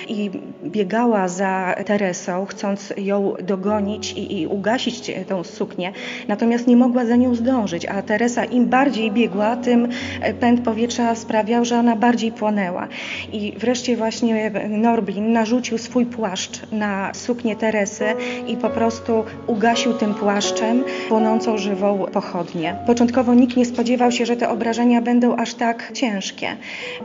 i 0.08 0.30
biegała 0.64 1.28
za 1.28 1.74
Teresą, 2.02 2.46
chcąc 2.46 2.92
ją 2.96 3.34
dogonić 3.42 4.12
i, 4.12 4.40
i 4.40 4.46
ugasić 4.46 5.10
tę 5.28 5.44
suknię, 5.44 5.92
natomiast 6.28 6.66
nie 6.66 6.76
mogła 6.76 7.04
za 7.04 7.16
nią 7.16 7.34
zdążyć, 7.34 7.86
a 7.86 8.02
Teresa 8.02 8.44
im 8.44 8.66
bardziej 8.66 9.10
biegła, 9.10 9.56
tym 9.56 9.88
pęd 10.40 10.60
powietrza 10.64 11.14
sprawiał, 11.14 11.64
że 11.64 11.78
ona 11.78 11.96
bardziej 11.96 12.32
płonęła. 12.32 12.88
I 13.32 13.52
wreszcie 13.58 13.96
właśnie 13.96 14.50
Norblin 14.68 15.32
narzucił 15.32 15.78
swój 15.78 16.06
płaszcz 16.06 16.60
na 16.72 17.14
suknię 17.14 17.56
Teresy 17.56 18.04
i 18.46 18.56
po 18.56 18.70
prostu 18.70 19.24
ugasił 19.46 19.92
tym 19.92 20.14
płaszczem 20.14 20.84
płonącą 21.08 21.58
żywą 21.58 22.06
pochodnię. 22.12 22.76
Początkowo 22.86 23.34
nikt 23.34 23.56
nie 23.56 23.64
spodziewał 23.64 24.12
się, 24.12 24.26
że 24.26 24.36
te 24.36 24.48
obrażenia 24.48 25.02
będą 25.02 25.36
aż 25.36 25.54
tak 25.54 25.92
ciężkie. 25.94 26.56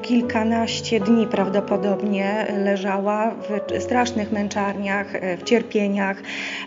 Kilkanaście 0.01 0.99
dni 0.99 1.27
prawdopodobnie 1.27 2.47
leżała 2.63 3.31
w 3.31 3.83
strasznych 3.83 4.31
męczarniach, 4.31 4.86
w 5.37 5.43
cierpieniach 5.43 6.17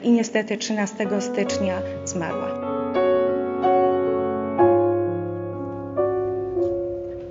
i 0.02 0.10
niestety 0.10 0.56
13 0.58 1.08
stycznia 1.20 1.82
zmarła. 2.04 2.48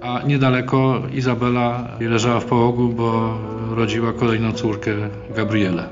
A 0.01 0.21
niedaleko 0.27 1.01
Izabela 1.13 1.87
leżała 1.99 2.39
w 2.39 2.45
połogu, 2.45 2.89
bo 2.89 3.37
rodziła 3.75 4.13
kolejną 4.13 4.51
córkę, 4.51 4.91
Gabrielę, 5.35 5.89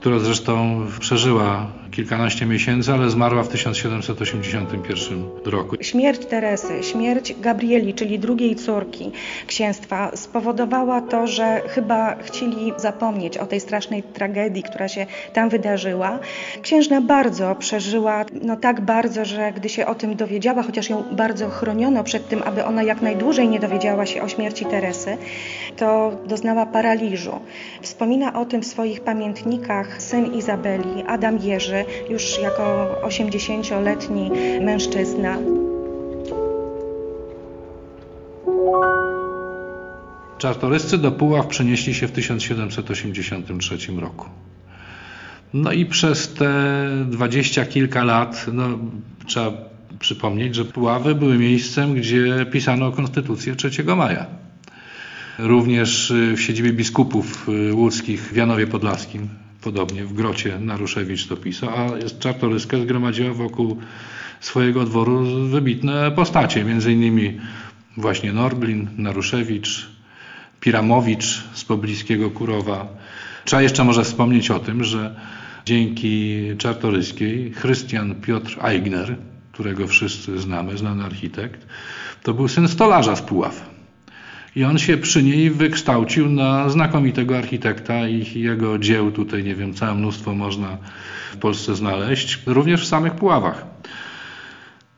która 0.00 0.18
zresztą 0.18 0.86
przeżyła 1.00 1.66
kilkanaście 1.92 2.46
miesięcy, 2.46 2.92
ale 2.92 3.10
zmarła 3.10 3.42
w 3.42 3.48
1781 3.48 5.24
roku. 5.44 5.76
Śmierć 5.80 6.26
Teresy, 6.26 6.82
śmierć 6.82 7.34
Gabrieli, 7.40 7.94
czyli 7.94 8.18
drugiej 8.18 8.56
córki 8.56 9.12
księstwa, 9.46 10.10
spowodowała 10.16 11.00
to, 11.00 11.26
że 11.26 11.62
chyba 11.68 12.16
chcieli 12.22 12.72
zapomnieć 12.76 13.38
o 13.38 13.46
tej 13.46 13.60
strasznej 13.60 14.02
tragedii, 14.02 14.62
która 14.62 14.88
się 14.88 15.06
tam 15.32 15.48
wydarzyła. 15.48 16.18
Księżna 16.62 17.00
bardzo 17.00 17.54
przeżyła, 17.54 18.24
no 18.42 18.56
tak 18.56 18.80
bardzo, 18.80 19.24
że 19.24 19.52
gdy 19.52 19.68
się 19.68 19.86
o 19.86 19.94
tym 19.94 20.16
dowiedziała, 20.16 20.62
chociaż 20.62 20.90
ją 20.90 21.04
bardzo 21.12 21.48
chroniono 21.48 22.04
przed 22.04 22.28
tym, 22.28 22.42
aby 22.44 22.64
ona 22.64 22.82
jak 22.82 23.02
najdłużej 23.02 23.48
nie 23.48 23.60
dowiedziała 23.60 24.06
się 24.06 24.22
o 24.22 24.28
śmierci 24.28 24.64
Teresy, 24.64 25.16
to 25.76 26.12
doznała 26.26 26.66
paraliżu. 26.66 27.40
Wspomina 27.82 28.40
o 28.40 28.44
tym 28.44 28.62
w 28.62 28.66
swoich 28.66 29.00
pamiętnikach 29.00 30.02
syn 30.02 30.34
Izabeli, 30.34 31.04
Adam 31.06 31.38
Jerzy, 31.38 31.81
już 32.10 32.38
jako 32.38 32.94
80-letni 33.02 34.30
mężczyzna. 34.60 35.38
Czartoryscy 40.38 40.98
do 40.98 41.12
Puław 41.12 41.46
przenieśli 41.46 41.94
się 41.94 42.08
w 42.08 42.12
1783 42.12 43.76
roku. 44.00 44.28
No 45.54 45.72
i 45.72 45.86
przez 45.86 46.34
te 46.34 46.52
dwadzieścia 47.06 47.64
kilka 47.64 48.04
lat, 48.04 48.46
no, 48.52 48.68
trzeba 49.26 49.52
przypomnieć, 49.98 50.54
że 50.54 50.64
Puławy 50.64 51.14
były 51.14 51.38
miejscem, 51.38 51.94
gdzie 51.94 52.46
pisano 52.52 52.92
konstytucję 52.92 53.56
3 53.56 53.84
maja. 53.84 54.26
Również 55.38 56.12
w 56.36 56.40
siedzibie 56.40 56.72
biskupów 56.72 57.48
łódzkich 57.72 58.32
w 58.32 58.36
Janowie 58.36 58.66
Podlaskim, 58.66 59.28
podobnie 59.62 60.04
w 60.04 60.12
Grocie 60.12 60.58
Naruszewicz 60.58 61.26
to 61.26 61.36
pisał, 61.36 61.70
a 61.70 61.88
Czartoryskę 62.18 62.82
zgromadziła 62.82 63.34
wokół 63.34 63.76
swojego 64.40 64.84
dworu 64.84 65.24
wybitne 65.48 66.10
postacie, 66.10 66.64
między 66.64 66.92
innymi 66.92 67.40
właśnie 67.96 68.32
Norblin, 68.32 68.88
Naruszewicz, 68.96 69.88
Piramowicz 70.60 71.42
z 71.52 71.64
pobliskiego 71.64 72.30
Kurowa. 72.30 72.88
Trzeba 73.44 73.62
jeszcze 73.62 73.84
może 73.84 74.04
wspomnieć 74.04 74.50
o 74.50 74.58
tym, 74.58 74.84
że 74.84 75.16
dzięki 75.66 76.40
Czartoryskiej 76.58 77.52
Chrystian 77.52 78.14
Piotr 78.14 78.58
Eigner, 78.62 79.16
którego 79.52 79.86
wszyscy 79.86 80.38
znamy, 80.38 80.78
znany 80.78 81.04
architekt, 81.04 81.66
to 82.22 82.34
był 82.34 82.48
syn 82.48 82.68
stolarza 82.68 83.16
z 83.16 83.22
Puław. 83.22 83.71
I 84.56 84.64
on 84.64 84.78
się 84.78 84.96
przy 84.96 85.22
niej 85.22 85.50
wykształcił 85.50 86.28
na 86.28 86.68
znakomitego 86.68 87.38
architekta 87.38 88.08
i 88.08 88.40
jego 88.40 88.78
dzieł 88.78 89.10
tutaj, 89.10 89.44
nie 89.44 89.54
wiem, 89.54 89.74
całe 89.74 89.94
mnóstwo 89.94 90.34
można 90.34 90.78
w 91.32 91.36
Polsce 91.36 91.74
znaleźć, 91.74 92.38
również 92.46 92.84
w 92.84 92.88
samych 92.88 93.12
Puławach. 93.12 93.66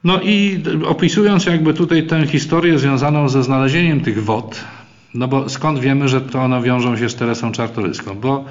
No 0.05 0.21
i 0.21 0.63
opisując 0.87 1.47
jakby 1.47 1.75
tutaj 1.75 2.07
tę 2.07 2.27
historię 2.27 2.79
związaną 2.79 3.29
ze 3.29 3.43
znalezieniem 3.43 4.01
tych 4.01 4.25
wod, 4.25 4.65
no 5.15 5.29
bo 5.29 5.49
skąd 5.49 5.79
wiemy, 5.79 6.09
że 6.09 6.21
to 6.21 6.43
one 6.43 6.63
wiążą 6.63 6.97
się 6.97 7.09
z 7.09 7.15
Teresą 7.15 7.53
Czartoryską? 7.53 8.15
Bo 8.15 8.45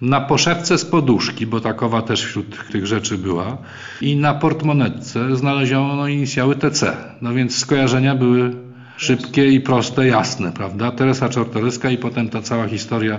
na 0.00 0.20
poszewce 0.20 0.78
z 0.78 0.84
poduszki, 0.84 1.46
bo 1.46 1.60
takowa 1.60 2.02
też 2.02 2.24
wśród 2.24 2.68
tych 2.72 2.86
rzeczy 2.86 3.18
była, 3.18 3.58
i 4.00 4.16
na 4.16 4.34
portmonetce 4.34 5.36
znaleziono 5.36 6.08
inicjały 6.08 6.56
TC. 6.56 6.96
No 7.22 7.34
więc 7.34 7.58
skojarzenia 7.58 8.14
były 8.14 8.63
szybkie 8.96 9.48
i 9.48 9.60
proste, 9.60 10.06
jasne, 10.06 10.52
prawda? 10.52 10.92
Teresa 10.92 11.28
Czartoryska 11.28 11.90
i 11.90 11.98
potem 11.98 12.28
ta 12.28 12.42
cała 12.42 12.68
historia. 12.68 13.18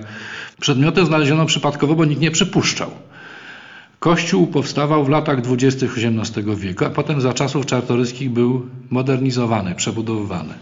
Przedmioty 0.60 1.06
znaleziono 1.06 1.46
przypadkowo, 1.46 1.96
bo 1.96 2.06
nikt 2.06 2.22
nie 2.22 2.32
przypuszczał. 2.32 2.92
Kościół 4.00 4.48
powstawał 4.48 5.06
w 5.06 5.10
latach 5.10 5.42
dwudziestych 5.42 5.98
XVIII 5.98 6.56
wieku, 6.56 6.86
a 6.86 6.90
potem 6.90 7.22
za 7.22 7.34
czasów 7.34 7.66
czartoryskich 7.66 8.30
był 8.30 8.70
modernizowany, 8.90 9.76
przebudowywany. 9.76 10.54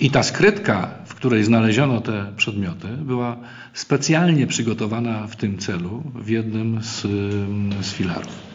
I 0.00 0.10
ta 0.10 0.22
skrytka, 0.22 0.90
w 1.06 1.14
której 1.14 1.44
znaleziono 1.44 2.00
te 2.00 2.32
przedmioty, 2.36 2.88
była 2.88 3.36
specjalnie 3.72 4.46
przygotowana 4.46 5.26
w 5.26 5.36
tym 5.36 5.58
celu 5.58 6.02
w 6.14 6.28
jednym 6.28 6.82
z, 6.82 7.02
z 7.86 7.92
filarów 7.92 8.46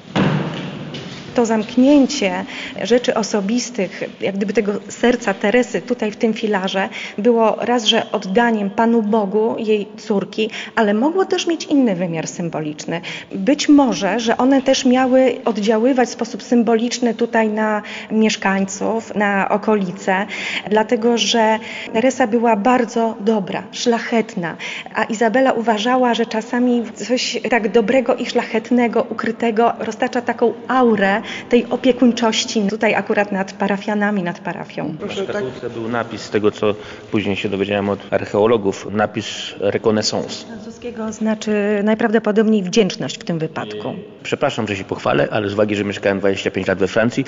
to 1.35 1.45
zamknięcie 1.45 2.45
rzeczy 2.81 3.15
osobistych, 3.15 4.03
jak 4.21 4.35
gdyby 4.35 4.53
tego 4.53 4.73
serca 4.89 5.33
Teresy 5.33 5.81
tutaj 5.81 6.11
w 6.11 6.15
tym 6.15 6.33
filarze 6.33 6.89
było 7.17 7.55
raz, 7.59 7.85
że 7.85 8.11
oddaniem 8.11 8.69
Panu 8.69 9.01
Bogu 9.01 9.55
jej 9.59 9.87
córki, 9.97 10.49
ale 10.75 10.93
mogło 10.93 11.25
też 11.25 11.47
mieć 11.47 11.65
inny 11.65 11.95
wymiar 11.95 12.27
symboliczny. 12.27 13.01
Być 13.31 13.69
może, 13.69 14.19
że 14.19 14.37
one 14.37 14.61
też 14.61 14.85
miały 14.85 15.37
oddziaływać 15.45 16.09
w 16.09 16.11
sposób 16.11 16.43
symboliczny 16.43 17.13
tutaj 17.13 17.49
na 17.49 17.81
mieszkańców, 18.11 19.15
na 19.15 19.49
okolice, 19.49 20.25
dlatego 20.69 21.17
że 21.17 21.59
Teresa 21.93 22.27
była 22.27 22.55
bardzo 22.55 23.15
dobra, 23.19 23.63
szlachetna, 23.71 24.55
a 24.95 25.03
Izabela 25.03 25.51
uważała, 25.51 26.13
że 26.13 26.25
czasami 26.25 26.83
coś 26.95 27.39
tak 27.49 27.71
dobrego 27.71 28.15
i 28.15 28.25
szlachetnego, 28.25 29.07
ukrytego 29.09 29.73
roztacza 29.79 30.21
taką 30.21 30.53
aurę, 30.67 31.20
tej 31.49 31.65
opiekuńczości 31.65 32.61
tutaj 32.69 32.95
akurat 32.95 33.31
nad 33.31 33.53
parafianami, 33.53 34.23
nad 34.23 34.39
parafią. 34.39 34.95
W 34.99 35.11
szkatułce 35.13 35.69
był 35.69 35.89
napis, 35.89 36.21
z 36.21 36.29
tego 36.29 36.51
co 36.51 36.75
później 37.11 37.35
się 37.35 37.49
dowiedziałem 37.49 37.89
od 37.89 37.99
archeologów, 38.13 38.87
napis 38.91 39.27
reconnaissance. 39.59 40.45
Francuskiego 40.45 41.11
znaczy 41.11 41.51
najprawdopodobniej 41.83 42.63
wdzięczność 42.63 43.17
w 43.17 43.23
tym 43.23 43.39
wypadku. 43.39 43.93
Przepraszam, 44.23 44.67
że 44.67 44.75
się 44.75 44.83
pochwalę, 44.83 45.27
ale 45.31 45.49
z 45.49 45.53
uwagi, 45.53 45.75
że 45.75 45.83
mieszkałem 45.83 46.19
25 46.19 46.67
lat 46.67 46.79
we 46.79 46.87
Francji, 46.87 47.25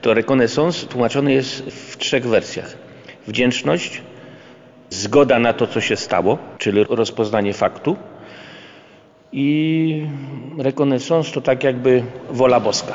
to 0.00 0.14
reconnaissance 0.14 0.86
tłumaczony 0.86 1.32
jest 1.32 1.62
w 1.62 1.96
trzech 1.96 2.26
wersjach. 2.26 2.76
Wdzięczność, 3.26 4.02
zgoda 4.90 5.38
na 5.38 5.52
to, 5.52 5.66
co 5.66 5.80
się 5.80 5.96
stało, 5.96 6.38
czyli 6.58 6.84
rozpoznanie 6.88 7.52
faktu, 7.52 7.96
i 9.32 10.06
reconnaissance 10.58 11.32
to 11.32 11.40
tak 11.40 11.64
jakby 11.64 12.02
wola 12.30 12.60
boska. 12.60 12.94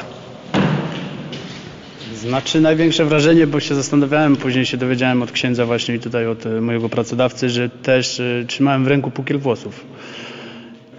Znaczy 2.19 2.61
największe 2.61 3.05
wrażenie, 3.05 3.47
bo 3.47 3.59
się 3.59 3.75
zastanawiałem, 3.75 4.35
później 4.35 4.65
się 4.65 4.77
dowiedziałem 4.77 5.21
od 5.21 5.31
księdza 5.31 5.65
właśnie 5.65 5.95
i 5.95 5.99
tutaj 5.99 6.27
od 6.27 6.45
e, 6.45 6.61
mojego 6.61 6.89
pracodawcy, 6.89 7.49
że 7.49 7.69
też 7.69 8.19
y, 8.19 8.45
trzymałem 8.47 8.83
w 8.83 8.87
ręku 8.87 9.11
pukiel 9.11 9.37
włosów. 9.37 9.85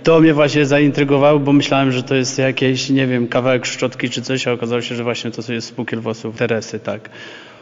To 0.03 0.21
mnie 0.21 0.35
właśnie 0.35 0.67
zaintrygowało, 0.67 1.39
bo 1.39 1.53
myślałem, 1.53 1.93
że 1.93 2.03
to 2.03 2.15
jest 2.15 2.39
jakiś, 2.39 2.91
nie 2.91 3.07
wiem, 3.07 3.29
kawałek 3.29 3.67
szczotki 3.67 4.11
czy 4.11 4.23
coś, 4.23 4.49
a 4.49 4.53
okazało 4.53 4.83
się, 4.83 4.95
że 4.95 5.05
właśnie 5.05 5.31
to 5.31 5.53
jest 5.53 5.75
pukiel 5.75 6.01
włosów 6.01 6.37
Teresy, 6.37 6.81
tak. 6.81 7.11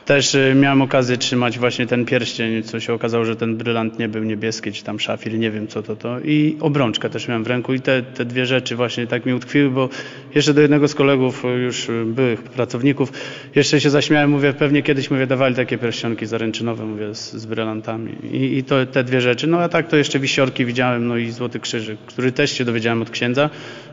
Też 0.08 0.34
y, 0.34 0.54
miałem 0.56 0.82
okazję 0.82 1.16
trzymać 1.16 1.58
właśnie 1.58 1.86
ten 1.86 2.04
pierścień, 2.04 2.62
co 2.62 2.80
się 2.80 2.92
okazało, 2.92 3.24
że 3.24 3.36
ten 3.36 3.56
brylant 3.56 3.98
nie 3.98 4.08
był 4.08 4.24
niebieski, 4.24 4.72
czy 4.72 4.84
tam 4.84 5.00
szafir, 5.00 5.38
nie 5.38 5.50
wiem 5.50 5.66
co 5.66 5.82
to 5.82 5.96
to. 5.96 6.20
I 6.20 6.56
obrączkę 6.60 7.10
też 7.10 7.28
miałem 7.28 7.44
w 7.44 7.46
ręku 7.46 7.74
i 7.74 7.80
te, 7.80 8.02
te 8.02 8.24
dwie 8.24 8.46
rzeczy 8.46 8.76
właśnie 8.76 9.06
tak 9.06 9.26
mi 9.26 9.32
utkwiły, 9.32 9.70
bo 9.70 9.88
jeszcze 10.34 10.54
do 10.54 10.60
jednego 10.60 10.88
z 10.88 10.94
kolegów, 10.94 11.44
y, 11.44 11.48
już 11.48 11.88
y, 11.88 12.04
byłych 12.06 12.42
pracowników, 12.42 13.12
jeszcze 13.54 13.80
się 13.80 13.90
zaśmiałem, 13.90 14.30
mówię, 14.30 14.52
pewnie 14.52 14.82
kiedyś 14.82 15.10
mówię, 15.10 15.26
dawali 15.26 15.54
takie 15.54 15.78
pierścionki 15.78 16.26
zaręczynowe, 16.26 16.84
mówię, 16.84 17.14
z, 17.14 17.32
z 17.32 17.46
brylantami. 17.46 18.12
I, 18.32 18.58
I 18.58 18.64
to 18.64 18.86
te 18.86 19.04
dwie 19.04 19.20
rzeczy. 19.20 19.46
No 19.46 19.58
a 19.58 19.68
tak 19.68 19.88
to 19.88 19.96
jeszcze 19.96 20.18
wisiorki 20.18 20.64
widziałem, 20.64 21.06
no 21.06 21.16
i 21.16 21.30
Złoty 21.30 21.60
Krzyżyk, 21.60 21.98
który 22.06 22.32
też 22.32 22.52
się 22.52 22.64
dowiedziałem 22.64 23.02
od 23.02 23.10
księdza, 23.10 23.50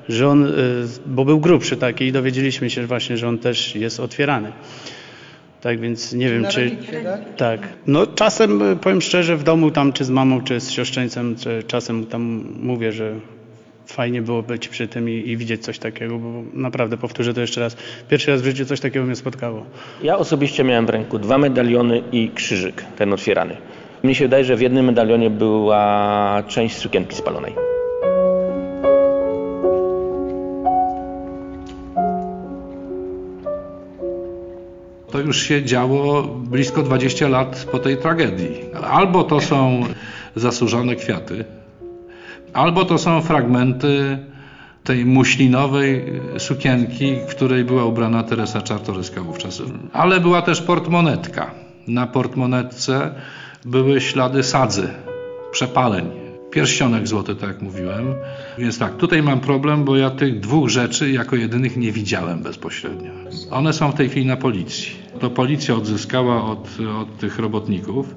że 0.10 0.28
on, 0.28 0.54
bo 1.06 1.26
był 1.26 1.40
grubszy 1.40 1.78
taki 1.78 2.06
i 2.06 2.12
dowiedzieliśmy 2.12 2.70
się 2.70 2.86
właśnie, 2.86 3.18
że 3.18 3.28
on 3.28 3.38
też 3.38 3.76
jest 3.76 4.00
otwierany. 4.00 4.52
Tak 5.66 5.80
więc 5.80 6.14
nie 6.14 6.30
wiem, 6.30 6.46
czy. 6.46 6.72
tak? 7.04 7.36
tak. 7.38 7.60
No 7.88 8.08
czasem 8.08 8.62
powiem 8.82 9.02
szczerze, 9.02 9.38
w 9.38 9.44
domu 9.44 9.72
tam, 9.72 9.94
czy 9.94 10.06
z 10.06 10.10
mamą, 10.10 10.42
czy 10.42 10.60
z 10.60 10.72
siostrzeńcem, 10.72 11.36
czy 11.36 11.64
czasem 11.68 12.06
tam 12.06 12.44
mówię, 12.60 12.92
że 12.92 13.14
fajnie 13.86 14.22
było 14.22 14.44
być 14.44 14.68
przy 14.68 14.88
tym 14.88 15.10
i, 15.10 15.14
i, 15.14 15.38
widzieć 15.38 15.64
coś 15.64 15.80
takiego, 15.80 16.18
bo 16.18 16.44
naprawdę 16.54 16.98
powtórzę 16.98 17.34
to 17.34 17.42
jeszcze 17.42 17.62
raz. 17.62 17.78
Pierwszy 18.10 18.32
raz 18.32 18.42
w 18.42 18.46
życiu 18.46 18.66
coś 18.66 18.80
takiego 18.80 19.06
mnie 19.06 19.16
spotkało. 19.16 19.66
Ja 20.04 20.18
osobiście 20.18 20.64
miałem 20.64 20.86
w 20.86 20.90
ręku 20.90 21.20
dwa 21.20 21.38
medaliony 21.38 22.02
i 22.12 22.30
krzyżyk, 22.30 22.84
ten 22.98 23.14
otwierany. 23.14 23.58
Mnie 24.04 24.16
się 24.16 24.26
wydaje, 24.26 24.44
że 24.44 24.56
w 24.56 24.62
jednym 24.62 24.86
medalionie 24.86 25.30
była 25.30 26.44
część 26.48 26.78
sukienki 26.78 27.16
spalonej. 27.16 27.75
To 35.16 35.20
już 35.20 35.42
się 35.42 35.64
działo 35.64 36.24
blisko 36.24 36.84
20 36.84 37.28
lat 37.28 37.68
po 37.72 37.80
tej 37.80 37.98
tragedii. 37.98 38.62
Albo 38.92 39.24
to 39.24 39.42
są 39.42 39.84
zasłużone 40.36 40.96
kwiaty, 40.96 41.46
albo 42.54 42.86
to 42.86 42.98
są 42.98 43.22
fragmenty 43.22 44.18
tej 44.84 45.06
muślinowej 45.06 46.06
sukienki, 46.38 47.16
w 47.28 47.36
której 47.36 47.64
była 47.64 47.86
ubrana 47.86 48.24
Teresa 48.24 48.62
Czartoryska 48.62 49.22
wówczas. 49.22 49.62
Ale 49.94 50.20
była 50.20 50.42
też 50.42 50.62
portmonetka. 50.62 51.52
Na 51.88 52.08
portmonetce 52.08 53.16
były 53.66 54.02
ślady 54.02 54.44
sadzy, 54.44 54.88
przepaleń. 55.52 56.25
Pierścionek 56.56 57.08
złoty, 57.08 57.36
tak 57.36 57.50
jak 57.50 57.62
mówiłem. 57.62 58.16
Więc 58.58 58.78
tak, 58.78 58.98
tutaj 58.98 59.24
mam 59.24 59.40
problem, 59.40 59.84
bo 59.84 59.98
ja 59.98 60.10
tych 60.10 60.40
dwóch 60.40 60.70
rzeczy 60.70 61.12
jako 61.12 61.36
jedynych 61.36 61.78
nie 61.78 61.92
widziałem 61.92 62.44
bezpośrednio. 62.44 63.12
One 63.52 63.74
są 63.74 63.92
w 63.92 63.96
tej 63.96 64.10
chwili 64.10 64.26
na 64.26 64.38
policji. 64.38 64.92
To 65.20 65.30
policja 65.30 65.76
odzyskała 65.76 66.44
od, 66.46 66.68
od 67.02 67.18
tych 67.18 67.40
robotników 67.40 68.16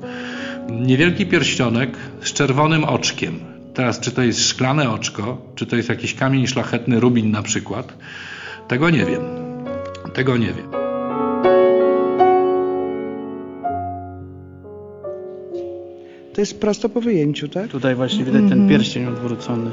niewielki 0.71 1.27
pierścionek 1.27 1.97
z 2.23 2.33
czerwonym 2.33 2.85
oczkiem. 2.85 3.41
Teraz, 3.75 4.01
czy 4.01 4.11
to 4.11 4.23
jest 4.23 4.49
szklane 4.49 4.91
oczko, 4.91 5.39
czy 5.55 5.67
to 5.67 5.77
jest 5.77 5.89
jakiś 5.89 6.15
kamień 6.15 6.47
szlachetny, 6.47 7.01
rubin 7.01 7.31
na 7.31 7.43
przykład, 7.43 7.93
tego 8.69 8.91
nie 8.91 9.05
wiem. 9.05 9.23
Tego 10.15 10.37
nie 10.37 10.53
wiem. 10.53 10.78
To 16.39 16.43
jest 16.43 16.61
prosto 16.61 16.89
po 16.89 17.01
wyjęciu, 17.01 17.49
tak? 17.49 17.69
Tutaj 17.69 17.95
właśnie 17.95 18.25
widać 18.25 18.43
ten 18.49 18.69
pierścień 18.69 19.07
odwrócony. 19.07 19.71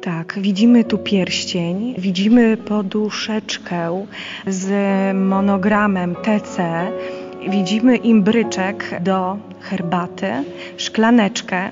Tak, 0.00 0.38
widzimy 0.40 0.84
tu 0.84 0.98
pierścień, 0.98 1.94
widzimy 1.98 2.56
poduszeczkę 2.56 4.06
z 4.46 4.70
monogramem 5.16 6.14
TC, 6.14 6.86
widzimy 7.48 7.96
imbryczek 7.96 9.00
do 9.02 9.36
herbaty, 9.60 10.30
szklaneczkę 10.76 11.70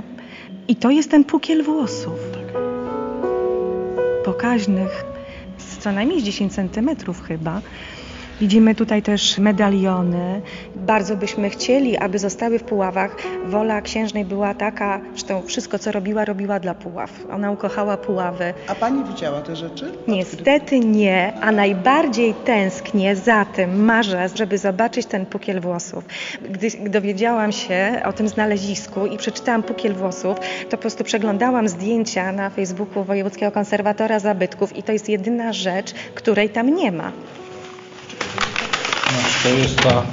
i 0.68 0.76
to 0.76 0.90
jest 0.90 1.10
ten 1.10 1.24
pukiel 1.24 1.62
włosów. 1.62 2.18
Pokaźnych, 4.24 5.04
z 5.58 5.78
co 5.78 5.92
najmniej 5.92 6.20
z 6.20 6.24
10 6.24 6.52
centymetrów 6.52 7.22
chyba. 7.22 7.60
Widzimy 8.40 8.74
tutaj 8.74 9.02
też 9.02 9.38
medaliony. 9.38 10.40
Bardzo 10.76 11.16
byśmy 11.16 11.50
chcieli, 11.50 11.96
aby 11.96 12.18
zostały 12.18 12.58
w 12.58 12.62
Puławach. 12.62 13.16
Wola 13.46 13.80
księżnej 13.80 14.24
była 14.24 14.54
taka, 14.54 15.00
zresztą 15.10 15.42
wszystko 15.42 15.78
co 15.78 15.92
robiła, 15.92 16.24
robiła 16.24 16.60
dla 16.60 16.74
Puław. 16.74 17.10
Ona 17.32 17.50
ukochała 17.50 17.96
Puławy. 17.96 18.54
A 18.68 18.74
pani 18.74 19.04
widziała 19.04 19.40
te 19.40 19.56
rzeczy? 19.56 19.92
Niestety 20.08 20.80
nie, 20.80 21.32
a 21.40 21.52
najbardziej 21.52 22.34
tęsknię 22.34 23.16
za 23.16 23.44
tym, 23.44 23.84
marzę, 23.84 24.28
żeby 24.34 24.58
zobaczyć 24.58 25.06
ten 25.06 25.26
pukiel 25.26 25.60
włosów. 25.60 26.04
Gdy 26.50 26.68
dowiedziałam 26.90 27.52
się 27.52 28.02
o 28.04 28.12
tym 28.12 28.28
znalezisku 28.28 29.06
i 29.06 29.16
przeczytałam 29.16 29.62
pukiel 29.62 29.94
włosów, 29.94 30.36
to 30.64 30.70
po 30.70 30.78
prostu 30.78 31.04
przeglądałam 31.04 31.68
zdjęcia 31.68 32.32
na 32.32 32.50
Facebooku 32.50 33.04
Wojewódzkiego 33.04 33.52
Konserwatora 33.52 34.18
Zabytków 34.18 34.76
i 34.76 34.82
to 34.82 34.92
jest 34.92 35.08
jedyna 35.08 35.52
rzecz, 35.52 35.94
której 36.14 36.50
tam 36.50 36.74
nie 36.74 36.92
ma. 36.92 37.12
No, 39.48 39.54
to 39.54 39.60
jest 39.60 39.76
ta, 39.76 40.06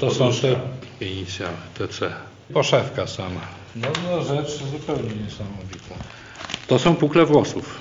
to 0.00 0.10
są 0.10 0.30
te 0.98 1.06
inicjały, 1.06 1.52
TC. 1.74 2.12
Poszewka 2.52 3.06
sama. 3.06 3.40
No 3.76 3.88
to 3.90 4.24
rzecz 4.24 4.50
zupełnie 4.50 5.10
niesamowita. 5.24 5.94
To 6.66 6.78
są 6.78 6.96
pukle 6.96 7.26
włosów. 7.26 7.80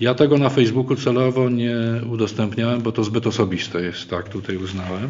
Ja 0.00 0.14
tego 0.14 0.38
na 0.38 0.48
Facebooku 0.50 0.96
celowo 0.96 1.50
nie 1.50 1.74
udostępniałem, 2.12 2.80
bo 2.80 2.92
to 2.92 3.04
zbyt 3.04 3.26
osobiste 3.26 3.80
jest, 3.82 4.10
tak 4.10 4.28
tutaj 4.28 4.56
uznałem. 4.56 5.08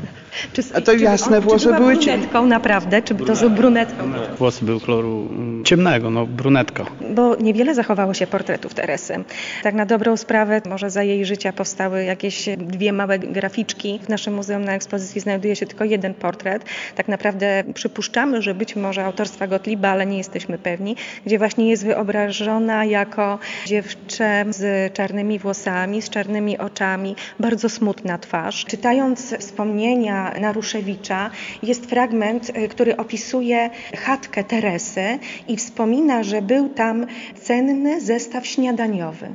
Czy, 0.52 0.62
A 0.74 0.80
to 0.80 0.92
jasne 0.92 1.36
czy 1.36 1.42
włosy 1.42 1.66
była 1.66 1.78
były 1.78 1.98
ci- 1.98 2.06
brunetką 2.10 2.46
naprawdę, 2.46 3.02
czy 3.02 3.14
to 3.14 3.36
są 3.36 3.48
brunetką? 3.50 4.04
Włosy 4.38 4.64
były 4.64 4.80
koloru 4.80 5.28
ciemnego, 5.64 6.10
no 6.10 6.26
brunetka. 6.26 6.84
Bo 7.14 7.36
niewiele 7.36 7.74
zachowało 7.74 8.14
się 8.14 8.26
portretów 8.26 8.74
Teresy. 8.74 9.14
Tak 9.62 9.74
na 9.74 9.86
dobrą 9.86 10.16
sprawę, 10.16 10.60
może 10.68 10.90
za 10.90 11.02
jej 11.02 11.24
życia 11.26 11.52
powstały 11.52 12.04
jakieś 12.04 12.48
dwie 12.58 12.92
małe 12.92 13.18
graficzki. 13.18 14.00
W 14.02 14.08
naszym 14.08 14.34
muzeum 14.34 14.64
na 14.64 14.72
ekspozycji 14.74 15.20
znajduje 15.20 15.56
się 15.56 15.66
tylko 15.66 15.84
jeden 15.84 16.14
portret. 16.14 16.64
Tak 16.94 17.08
naprawdę 17.08 17.64
przypuszczamy, 17.74 18.42
że 18.42 18.54
być 18.54 18.76
może 18.76 19.04
autorstwa 19.04 19.46
Gottlieba, 19.46 19.88
ale 19.88 20.06
nie 20.06 20.18
jesteśmy 20.18 20.58
pewni, 20.58 20.96
gdzie 21.26 21.38
właśnie 21.38 21.70
jest 21.70 21.84
wyobrażona 21.84 22.84
jako 22.84 23.38
dziewczę 23.66 24.44
z 24.50 24.74
czarnymi 24.93 25.38
włosami, 25.38 26.02
z 26.02 26.11
czarnymi 26.11 26.59
oczami, 26.59 27.16
bardzo 27.40 27.69
smutna 27.69 28.19
twarz. 28.19 28.64
Czytając 28.64 29.35
wspomnienia 29.38 30.35
Naruszewicza, 30.40 31.31
jest 31.62 31.87
fragment, 31.87 32.50
y, 32.50 32.69
który 32.69 32.97
opisuje 32.97 33.71
chatkę 33.97 34.45
Teresy 34.45 35.19
i 35.49 35.56
wspomina, 35.56 36.23
że 36.23 36.43
był 36.43 36.69
tam 36.69 37.06
cenny 37.43 38.00
zestaw 38.00 38.47
śniadaniowy. 38.47 39.28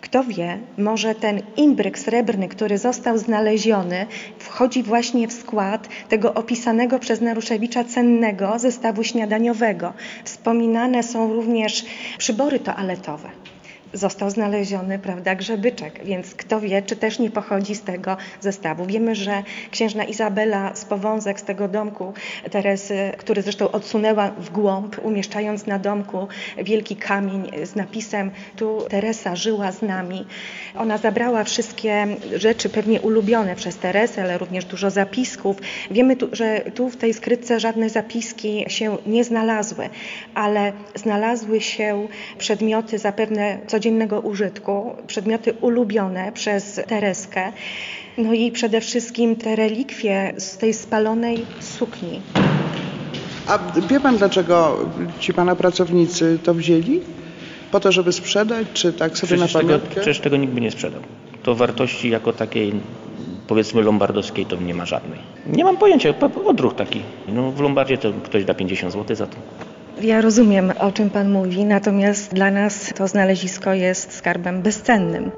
Kto 0.00 0.24
wie, 0.24 0.58
może 0.78 1.14
ten 1.14 1.42
imbryk 1.56 1.98
srebrny, 1.98 2.48
który 2.48 2.78
został 2.78 3.18
znaleziony, 3.18 4.06
wchodzi 4.38 4.82
właśnie 4.82 5.28
w 5.28 5.32
skład 5.32 5.88
tego 6.08 6.34
opisanego 6.34 6.98
przez 6.98 7.20
Naruszewicza 7.20 7.84
cennego 7.84 8.58
zestawu 8.58 9.04
śniadaniowego. 9.04 9.92
Wspominane 10.24 11.02
są 11.02 11.32
również 11.32 11.86
przybory 12.18 12.60
toaletowe 12.60 13.28
został 13.92 14.30
znaleziony, 14.30 14.98
prawda, 14.98 15.34
grzebyczek, 15.34 16.04
więc 16.04 16.34
kto 16.34 16.60
wie, 16.60 16.82
czy 16.82 16.96
też 16.96 17.18
nie 17.18 17.30
pochodzi 17.30 17.74
z 17.74 17.82
tego 17.82 18.16
zestawu. 18.40 18.86
Wiemy, 18.86 19.14
że 19.14 19.42
księżna 19.70 20.04
Izabela 20.04 20.74
z 20.74 20.84
Powązek, 20.84 21.40
z 21.40 21.44
tego 21.44 21.68
domku 21.68 22.12
Teresy, 22.50 23.12
który 23.18 23.42
zresztą 23.42 23.70
odsunęła 23.70 24.30
w 24.30 24.50
głąb, 24.50 24.96
umieszczając 25.02 25.66
na 25.66 25.78
domku 25.78 26.28
wielki 26.64 26.96
kamień 26.96 27.50
z 27.64 27.74
napisem 27.76 28.30
tu 28.56 28.82
Teresa 28.88 29.36
żyła 29.36 29.72
z 29.72 29.82
nami. 29.82 30.26
Ona 30.76 30.98
zabrała 30.98 31.44
wszystkie 31.44 32.06
rzeczy 32.34 32.68
pewnie 32.68 33.00
ulubione 33.00 33.56
przez 33.56 33.76
Teresę, 33.76 34.22
ale 34.22 34.38
również 34.38 34.64
dużo 34.64 34.90
zapisków. 34.90 35.56
Wiemy, 35.90 36.16
tu, 36.16 36.28
że 36.32 36.60
tu 36.74 36.88
w 36.90 36.96
tej 36.96 37.14
skrytce 37.14 37.60
żadne 37.60 37.90
zapiski 37.90 38.64
się 38.68 38.96
nie 39.06 39.24
znalazły, 39.24 39.88
ale 40.34 40.72
znalazły 40.94 41.60
się 41.60 42.08
przedmioty 42.38 42.98
zapewne 42.98 43.58
codziennego 43.80 44.20
użytku, 44.20 44.94
przedmioty 45.06 45.52
ulubione 45.60 46.32
przez 46.32 46.80
Tereskę. 46.88 47.52
No 48.18 48.32
i 48.32 48.52
przede 48.52 48.80
wszystkim 48.80 49.36
te 49.36 49.56
relikwie 49.56 50.32
z 50.36 50.56
tej 50.56 50.74
spalonej 50.74 51.44
sukni. 51.60 52.20
A 53.46 53.58
wie 53.88 54.00
pan, 54.00 54.16
dlaczego 54.16 54.78
ci 55.20 55.34
pana 55.34 55.56
pracownicy 55.56 56.38
to 56.44 56.54
wzięli? 56.54 57.00
Po 57.70 57.80
to, 57.80 57.92
żeby 57.92 58.12
sprzedać, 58.12 58.66
czy 58.72 58.92
tak 58.92 59.18
sobie 59.18 59.36
Przecież 59.36 59.54
na 59.54 59.60
tego, 59.60 59.72
pamiątkę? 59.72 60.00
przecież 60.00 60.20
tego 60.20 60.36
nikt 60.36 60.52
by 60.52 60.60
nie 60.60 60.70
sprzedał. 60.70 61.00
To 61.42 61.54
wartości 61.54 62.10
jako 62.10 62.32
takiej, 62.32 62.72
powiedzmy 63.48 63.82
lombardowskiej, 63.82 64.46
to 64.46 64.56
nie 64.56 64.74
ma 64.74 64.86
żadnej. 64.86 65.18
Nie 65.46 65.64
mam 65.64 65.76
pojęcia, 65.76 66.12
po- 66.12 66.30
po- 66.30 66.44
odruch 66.44 66.74
taki. 66.74 67.00
No, 67.28 67.50
w 67.52 67.60
Lombardzie 67.60 67.98
to 67.98 68.12
ktoś 68.24 68.44
da 68.44 68.54
50 68.54 68.92
zł 68.92 69.16
za 69.16 69.26
to. 69.26 69.36
Ja 70.02 70.20
rozumiem, 70.20 70.72
o 70.80 70.92
czym 70.92 71.10
Pan 71.10 71.30
mówi, 71.30 71.64
natomiast 71.64 72.34
dla 72.34 72.50
nas 72.50 72.92
to 72.94 73.08
znalezisko 73.08 73.74
jest 73.74 74.12
skarbem 74.12 74.62
bezcennym. 74.62 75.30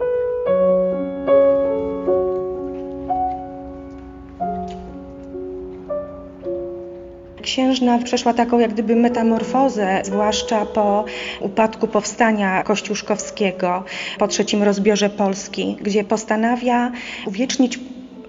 Księżna 7.42 7.99
przeszła 7.99 8.35
taką 8.35 8.59
jak 8.59 8.73
gdyby 8.73 8.97
metamorfozę, 8.97 10.01
zwłaszcza 10.05 10.66
po 10.66 11.05
upadku 11.40 11.87
powstania 11.87 12.62
kościuszkowskiego, 12.62 13.85
po 14.18 14.29
trzecim 14.29 14.62
rozbiorze 14.62 15.11
Polski, 15.11 15.77
gdzie 15.81 16.05
postanawia 16.05 16.92
uwiecznić 17.27 17.79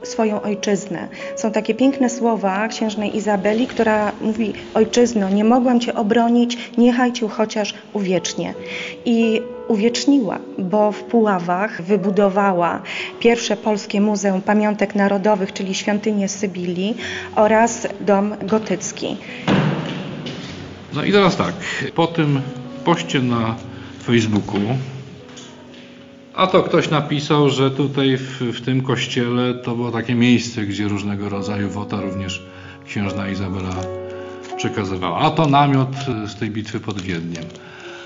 swoją 0.04 0.42
ojczyznę. 0.42 1.08
Są 1.36 1.52
takie 1.52 1.76
piękne 1.76 2.10
słowa 2.10 2.68
księżnej 2.68 3.18
Izabeli, 3.18 3.68
która 3.68 4.12
mówi: 4.22 4.54
Ojczyzno, 4.74 5.30
nie 5.30 5.44
mogłam 5.44 5.80
cię 5.80 5.96
obronić, 5.96 6.58
niechaj 6.78 7.14
cię 7.14 7.28
chociaż 7.28 7.74
uwiecznie. 7.94 8.54
I 9.06 9.42
uwieczniła, 9.68 10.40
bo 10.58 10.92
w 10.92 11.04
Puławach 11.04 11.82
wybudowała 11.82 12.82
pierwsze 13.20 13.58
polskie 13.58 14.02
Muzeum 14.02 14.42
Pamiątek 14.42 14.96
Narodowych, 14.96 15.54
czyli 15.54 15.76
świątynię 15.76 16.30
Sybilii 16.30 16.98
oraz 17.36 17.88
dom 18.02 18.36
gotycki. 18.42 19.18
No 20.94 21.04
i 21.04 21.12
teraz 21.12 21.36
tak, 21.36 21.54
po 21.96 22.08
tym 22.08 22.42
poście 22.86 23.20
na 23.20 23.56
Facebooku, 24.04 24.60
a 26.36 26.48
to 26.48 26.64
ktoś 26.64 26.90
napisał, 26.90 27.50
że 27.50 27.72
tutaj 27.72 28.18
w, 28.18 28.42
w 28.42 28.62
tym 28.62 28.82
kościele 28.82 29.54
to 29.54 29.76
było 29.76 29.92
takie 29.92 30.16
miejsce, 30.16 30.66
gdzie 30.66 30.88
różnego 30.88 31.30
rodzaju 31.30 31.70
wota 31.70 32.02
również 32.02 32.42
księżna 32.86 33.30
Izabela 33.30 33.76
przekazywała. 34.58 35.20
A 35.20 35.30
to 35.30 35.48
namiot 35.48 35.96
z 36.28 36.36
tej 36.36 36.50
bitwy 36.50 36.80
pod 36.80 37.02
Wiedniem. 37.02 37.44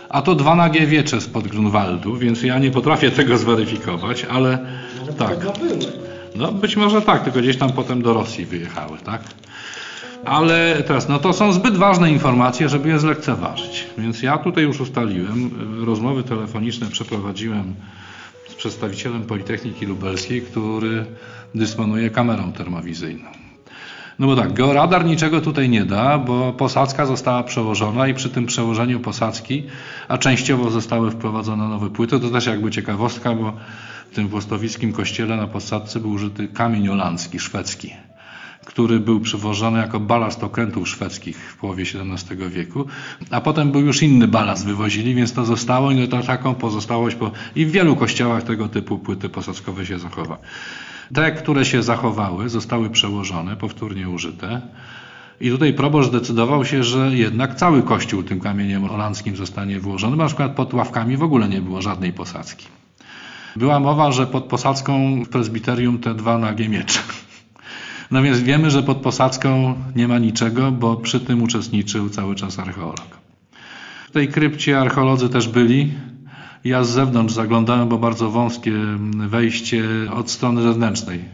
A 0.10 0.22
to 0.22 0.36
dwa 0.36 0.56
nagie 0.56 0.88
wiecze 0.88 1.22
spod 1.22 1.48
Grunwaldu, 1.48 2.16
więc 2.16 2.44
ja 2.44 2.60
nie 2.60 2.72
potrafię 2.72 3.12
tego 3.12 3.38
zweryfikować, 3.38 4.26
ale 4.26 4.66
tak. 5.18 5.38
No 6.36 6.52
być 6.52 6.78
może 6.78 7.02
tak, 7.02 7.24
tylko 7.24 7.40
gdzieś 7.40 7.58
tam 7.58 7.72
potem 7.72 8.02
do 8.02 8.14
Rosji 8.14 8.46
wyjechały, 8.46 8.98
tak? 8.98 9.22
Ale 10.26 10.84
teraz, 10.88 11.10
no 11.10 11.20
to 11.20 11.34
są 11.34 11.54
zbyt 11.54 11.78
ważne 11.78 12.12
informacje, 12.12 12.70
żeby 12.70 12.90
je 12.90 13.00
zlekceważyć. 13.00 13.88
Więc 13.98 14.22
ja 14.22 14.38
tutaj 14.38 14.64
już 14.64 14.82
ustaliłem, 14.82 15.52
y, 15.82 15.86
rozmowy 15.86 16.24
telefoniczne 16.24 16.88
przeprowadziłem 16.88 17.76
przedstawicielem 18.64 19.24
Politechniki 19.24 19.86
Lubelskiej, 19.86 20.42
który 20.42 21.06
dysponuje 21.56 22.10
kamerą 22.10 22.52
termowizyjną. 22.54 23.30
No 24.20 24.28
bo 24.28 24.36
tak, 24.36 24.54
georadar 24.54 25.06
niczego 25.06 25.42
tutaj 25.42 25.70
nie 25.70 25.86
da, 25.86 26.18
bo 26.18 26.54
posadzka 26.54 27.06
została 27.06 27.44
przełożona 27.44 28.08
i 28.08 28.14
przy 28.14 28.30
tym 28.30 28.46
przełożeniu 28.46 29.00
posadzki, 29.00 29.64
a 30.08 30.18
częściowo 30.18 30.70
zostały 30.70 31.12
wprowadzone 31.12 31.68
nowe 31.68 31.90
płyty, 31.90 32.20
to 32.20 32.30
też 32.30 32.46
jakby 32.46 32.72
ciekawostka, 32.72 33.34
bo 33.34 33.54
w 34.12 34.16
tym 34.16 34.28
włostowickim 34.28 34.94
kościele 34.94 35.38
na 35.38 35.48
posadzce 35.48 36.00
był 36.00 36.12
użyty 36.12 36.48
kamień 36.48 36.90
olandzki, 36.90 37.40
szwedzki 37.40 37.94
który 38.66 39.00
był 39.00 39.20
przywożony 39.20 39.80
jako 39.80 40.00
balast 40.00 40.44
okrętów 40.44 40.90
szwedzkich 40.90 41.38
w 41.38 41.58
połowie 41.58 41.84
XVII 41.84 42.50
wieku, 42.50 42.86
a 43.32 43.42
potem 43.42 43.72
był 43.72 43.82
już 43.82 44.04
inny 44.04 44.28
balast 44.28 44.66
wywozili, 44.66 45.16
więc 45.16 45.34
to 45.34 45.46
zostało 45.46 45.92
i 45.92 45.96
no 45.96 46.08
to 46.08 46.22
taką 46.22 46.56
pozostałość 46.56 47.16
po... 47.16 47.32
i 47.56 47.66
w 47.66 47.72
wielu 47.72 47.96
kościołach 47.96 48.44
tego 48.44 48.68
typu 48.68 48.98
płyty 48.98 49.30
posadzkowe 49.30 49.86
się 49.86 50.00
zachowa. 50.00 50.38
Te, 51.14 51.32
które 51.32 51.66
się 51.66 51.84
zachowały, 51.84 52.50
zostały 52.50 52.90
przełożone, 52.90 53.56
powtórnie 53.56 54.10
użyte. 54.10 54.62
I 55.42 55.50
tutaj 55.50 55.74
proboszcz 55.74 56.10
zdecydował 56.10 56.66
się, 56.66 56.84
że 56.84 57.16
jednak 57.16 57.56
cały 57.56 57.84
kościół 57.84 58.24
tym 58.24 58.40
kamieniem 58.40 58.88
holandzkim 58.88 59.36
zostanie 59.36 59.80
włożony. 59.80 60.18
Na 60.18 60.26
przykład 60.26 60.52
pod 60.56 60.74
ławkami 60.74 61.18
w 61.18 61.24
ogóle 61.24 61.50
nie 61.50 61.62
było 61.62 61.82
żadnej 61.82 62.14
posadzki. 62.14 62.68
Była 63.56 63.80
mowa, 63.80 64.12
że 64.12 64.28
pod 64.28 64.44
posadzką 64.44 65.24
w 65.24 65.30
prezbiterium 65.30 66.00
te 66.00 66.14
dwa 66.14 66.38
nagie 66.38 66.70
miecze. 66.70 67.00
No 68.14 68.24
więc 68.24 68.40
wiemy, 68.40 68.72
że 68.72 68.84
pod 68.84 68.98
posadzką 68.98 69.76
nie 69.96 70.08
ma 70.08 70.20
niczego, 70.20 70.72
bo 70.72 70.96
przy 70.96 71.20
tym 71.20 71.42
uczestniczył 71.42 72.10
cały 72.10 72.36
czas 72.36 72.60
archeolog. 72.60 73.18
W 74.10 74.12
tej 74.12 74.28
krypcie 74.28 74.80
archeolodzy 74.80 75.30
też 75.30 75.48
byli. 75.48 75.94
Ja 76.64 76.84
z 76.84 76.90
zewnątrz 76.90 77.34
zaglądałem, 77.34 77.90
bo 77.90 77.98
bardzo 77.98 78.30
wąskie 78.30 78.72
wejście 79.28 79.84
od 80.14 80.32
strony 80.32 80.62
zewnętrznej 80.62 81.26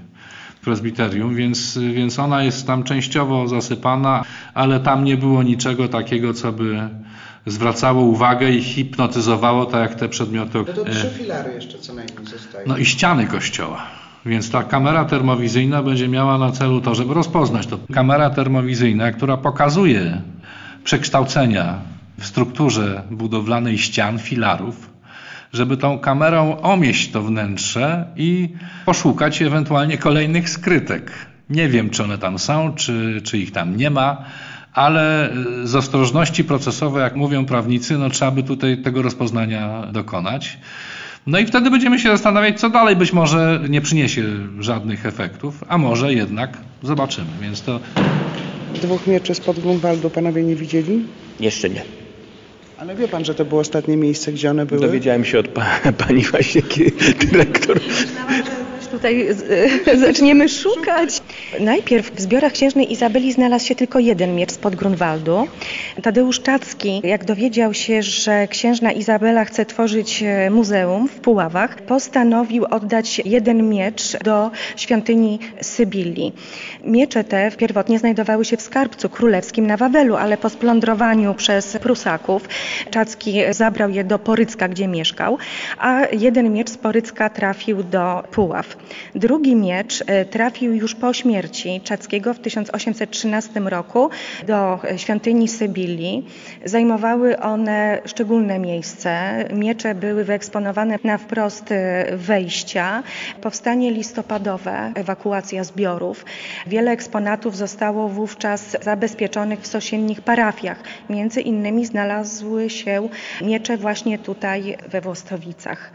prezbiterium, 0.61 1.35
więc, 1.35 1.77
więc 1.93 2.19
ona 2.19 2.43
jest 2.43 2.67
tam 2.67 2.83
częściowo 2.83 3.47
zasypana, 3.47 4.25
ale 4.53 4.79
tam 4.79 5.03
nie 5.03 5.17
było 5.17 5.43
niczego 5.43 5.87
takiego, 5.87 6.33
co 6.33 6.51
by 6.51 6.89
zwracało 7.45 8.01
uwagę 8.01 8.51
i 8.51 8.61
hipnotyzowało, 8.61 9.65
tak 9.65 9.89
jak 9.89 9.99
te 9.99 10.09
przedmioty. 10.09 10.57
No 10.57 10.73
to 10.73 10.85
trzy 10.85 11.09
filary 11.17 11.53
jeszcze 11.53 11.79
co 11.79 11.93
najmniej 11.93 12.25
zostają. 12.25 12.65
No 12.67 12.77
i 12.77 12.85
ściany 12.85 13.27
kościoła. 13.27 14.08
Więc 14.25 14.51
ta 14.51 14.63
kamera 14.63 15.05
termowizyjna 15.05 15.83
będzie 15.83 16.07
miała 16.07 16.37
na 16.37 16.51
celu 16.51 16.81
to, 16.81 16.95
żeby 16.95 17.13
rozpoznać 17.13 17.67
to. 17.67 17.79
Kamera 17.93 18.29
termowizyjna, 18.29 19.11
która 19.11 19.37
pokazuje 19.37 20.21
przekształcenia 20.83 21.75
w 22.19 22.25
strukturze 22.25 23.03
budowlanej 23.11 23.77
ścian, 23.77 24.19
filarów, 24.19 24.89
żeby 25.53 25.77
tą 25.77 25.99
kamerą 25.99 26.61
omieść 26.61 27.11
to 27.11 27.21
wnętrze 27.21 28.05
i 28.15 28.49
poszukać 28.85 29.41
ewentualnie 29.41 29.97
kolejnych 29.97 30.49
skrytek. 30.49 31.11
Nie 31.49 31.67
wiem, 31.67 31.89
czy 31.89 32.03
one 32.03 32.17
tam 32.17 32.39
są, 32.39 32.73
czy, 32.73 33.21
czy 33.23 33.37
ich 33.37 33.51
tam 33.51 33.77
nie 33.77 33.89
ma, 33.89 34.25
ale 34.73 35.29
z 35.63 35.75
ostrożności 35.75 36.43
procesowej, 36.43 37.03
jak 37.03 37.15
mówią 37.15 37.45
prawnicy, 37.45 37.97
no 37.97 38.09
trzeba 38.09 38.31
by 38.31 38.43
tutaj 38.43 38.81
tego 38.81 39.01
rozpoznania 39.01 39.87
dokonać. 39.91 40.57
No 41.29 41.39
i 41.39 41.45
wtedy 41.45 41.71
będziemy 41.71 41.99
się 41.99 42.09
zastanawiać, 42.09 42.59
co 42.59 42.69
dalej 42.69 42.95
być 42.95 43.13
może 43.13 43.61
nie 43.69 43.81
przyniesie 43.81 44.23
żadnych 44.59 45.05
efektów, 45.05 45.63
a 45.67 45.77
może 45.77 46.13
jednak 46.13 46.57
zobaczymy. 46.83 47.27
Więc 47.41 47.61
to. 47.61 47.79
Dwóch 48.81 49.07
mieczy 49.07 49.35
spod 49.35 49.59
Grunwaldu 49.59 50.09
panowie 50.09 50.43
nie 50.43 50.55
widzieli? 50.55 51.05
Jeszcze 51.39 51.69
nie. 51.69 51.81
Ale 52.77 52.95
wie 52.95 53.07
pan, 53.07 53.25
że 53.25 53.35
to 53.35 53.45
było 53.45 53.61
ostatnie 53.61 53.97
miejsce, 53.97 54.31
gdzie 54.31 54.51
one 54.51 54.65
były? 54.65 54.81
Dowiedziałem 54.81 55.25
się 55.25 55.39
od 55.39 55.47
pa, 55.47 55.79
pani 56.05 56.23
właśnie 56.23 56.61
dyrektor. 57.31 57.79
Tutaj 58.99 59.27
zaczniemy 60.05 60.49
szukać. 60.49 61.21
Najpierw 61.59 62.15
w 62.15 62.19
zbiorach 62.19 62.51
księżnej 62.51 62.91
Izabeli 62.91 63.31
znalazł 63.31 63.65
się 63.65 63.75
tylko 63.75 63.99
jeden 63.99 64.35
miecz 64.35 64.51
spod 64.51 64.75
Grunwaldu. 64.75 65.47
Tadeusz 66.01 66.41
Czacki, 66.41 67.01
jak 67.03 67.25
dowiedział 67.25 67.73
się, 67.73 68.03
że 68.03 68.47
księżna 68.47 68.91
Izabela 68.91 69.45
chce 69.45 69.65
tworzyć 69.65 70.23
e, 70.23 70.49
muzeum 70.49 71.07
w 71.07 71.19
Puławach, 71.19 71.81
postanowił 71.81 72.65
oddać 72.69 73.21
jeden 73.25 73.69
miecz 73.69 74.17
do 74.23 74.51
świątyni 74.75 75.39
Sybilii. 75.61 76.33
Miecze 76.83 77.23
te 77.23 77.51
pierwotnie 77.57 77.99
znajdowały 77.99 78.45
się 78.45 78.57
w 78.57 78.61
skarbcu 78.61 79.09
królewskim 79.09 79.67
na 79.67 79.77
Wawelu, 79.77 80.15
ale 80.15 80.37
po 80.37 80.49
splądrowaniu 80.49 81.33
przez 81.33 81.77
Prusaków 81.77 82.49
Czacki 82.91 83.39
zabrał 83.51 83.89
je 83.89 84.03
do 84.03 84.19
Porycka, 84.19 84.67
gdzie 84.67 84.87
mieszkał, 84.87 85.37
a 85.77 86.01
jeden 86.11 86.53
miecz 86.53 86.69
z 86.69 86.77
Porycka 86.77 87.29
trafił 87.29 87.83
do 87.83 88.23
Puław. 88.31 88.77
Drugi 89.15 89.55
miecz 89.55 90.03
e, 90.07 90.25
trafił 90.25 90.73
już 90.73 90.95
po 90.95 91.13
śmierci 91.13 91.81
Czackiego 91.83 92.33
w 92.33 92.39
1813 92.39 93.59
roku 93.59 94.09
do 94.47 94.79
świątyni 94.97 95.47
Sybilii. 95.47 96.27
Zajmowały 96.65 97.39
one 97.39 98.01
szczególne 98.05 98.59
miejsce. 98.59 99.45
Miecze 99.53 99.95
były 99.95 100.23
wyeksponowane 100.23 100.99
na 101.03 101.17
wprost 101.17 101.71
e, 101.71 102.05
wejścia. 102.17 103.03
Powstanie 103.41 103.91
listopadowe, 103.91 104.91
ewakuacja 104.95 105.63
zbiorów. 105.63 106.25
Wiele 106.67 106.91
eksponatów 106.91 107.57
zostało 107.57 108.09
wówczas 108.09 108.77
zabezpieczonych 108.81 109.59
w 109.59 109.67
sosiennych 109.67 110.21
parafiach. 110.21 110.83
Między 111.09 111.41
innymi 111.41 111.85
znalazły 111.85 112.69
się 112.69 113.09
miecze 113.41 113.77
właśnie 113.77 114.19
tutaj 114.19 114.77
we 114.89 115.01
Włostowicach. 115.01 115.91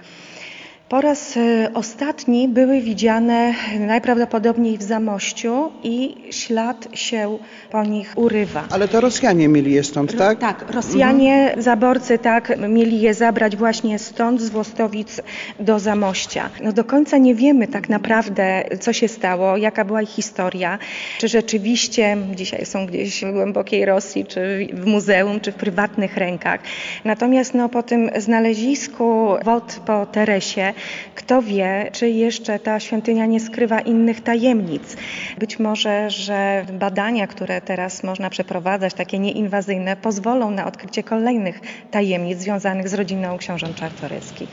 Po 0.89 1.01
raz 1.01 1.37
e, 1.37 1.71
ostatni 1.75 2.49
były 2.49 2.81
widziane 2.81 3.55
najprawdopodobniej 3.81 4.79
w 4.79 4.83
Zamościu 4.83 5.73
i 5.83 6.17
ślad 6.31 6.89
się 6.93 7.39
po 7.71 7.85
nich 7.85 8.13
urywa. 8.17 8.65
Ale 8.71 8.89
to 8.89 9.01
Rosjanie 9.01 9.49
mieli 9.49 9.73
je 9.73 9.85
stąd, 9.85 10.19
tak? 10.19 10.39
Tak, 10.39 10.65
Rosjanie, 10.71 11.35
mhm. 11.35 11.63
zaborcy 11.63 12.19
tak, 12.19 12.59
mieli 12.69 13.01
je 13.01 13.15
zabrać 13.15 13.57
właśnie 13.57 13.99
stąd, 13.99 14.41
z 14.41 14.51
Włostowic 14.51 15.21
do 15.61 15.79
Zamościa. 15.79 16.51
No 16.63 16.73
do 16.73 16.85
końca 16.85 17.19
nie 17.19 17.35
wiemy 17.35 17.69
tak 17.69 17.89
naprawdę, 17.89 18.65
co 18.81 18.93
się 18.93 19.09
stało, 19.09 19.57
jaka 19.57 19.85
była 19.85 20.03
ich 20.03 20.11
historia, 20.11 20.79
czy 21.19 21.29
rzeczywiście 21.29 22.17
dzisiaj 22.35 22.67
są 22.67 22.87
gdzieś 22.87 23.25
w 23.25 23.33
głębokiej 23.33 23.85
Rosji, 23.85 24.25
czy 24.27 24.69
w 24.73 24.87
muzeum, 24.87 25.41
czy 25.41 25.53
w 25.53 25.55
prywatnych 25.55 26.17
rękach. 26.17 26.61
Natomiast 27.05 27.55
no, 27.55 27.69
po 27.69 27.83
tym 27.83 28.11
znalezisku 28.17 29.35
wod 29.45 29.81
po 29.87 30.07
Teresie 30.07 30.74
kto 31.15 31.43
wie, 31.43 31.91
czy 31.93 32.11
jeszcze 32.11 32.59
ta 32.59 32.81
świątynia 32.81 33.27
nie 33.27 33.41
skrywa 33.41 33.81
innych 33.81 34.21
tajemnic. 34.21 34.97
Być 35.39 35.59
może, 35.59 36.11
że 36.11 36.67
badania, 36.73 37.27
które 37.27 37.61
teraz 37.61 38.05
można 38.05 38.31
przeprowadzać, 38.31 38.95
takie 38.95 39.19
nieinwazyjne, 39.19 39.97
pozwolą 39.97 40.51
na 40.51 40.67
odkrycie 40.67 41.03
kolejnych 41.03 41.61
tajemnic 41.91 42.39
związanych 42.39 42.89
z 42.89 42.95
rodziną 42.95 43.39
książąt 43.39 43.77
czartoryskich. 43.77 44.49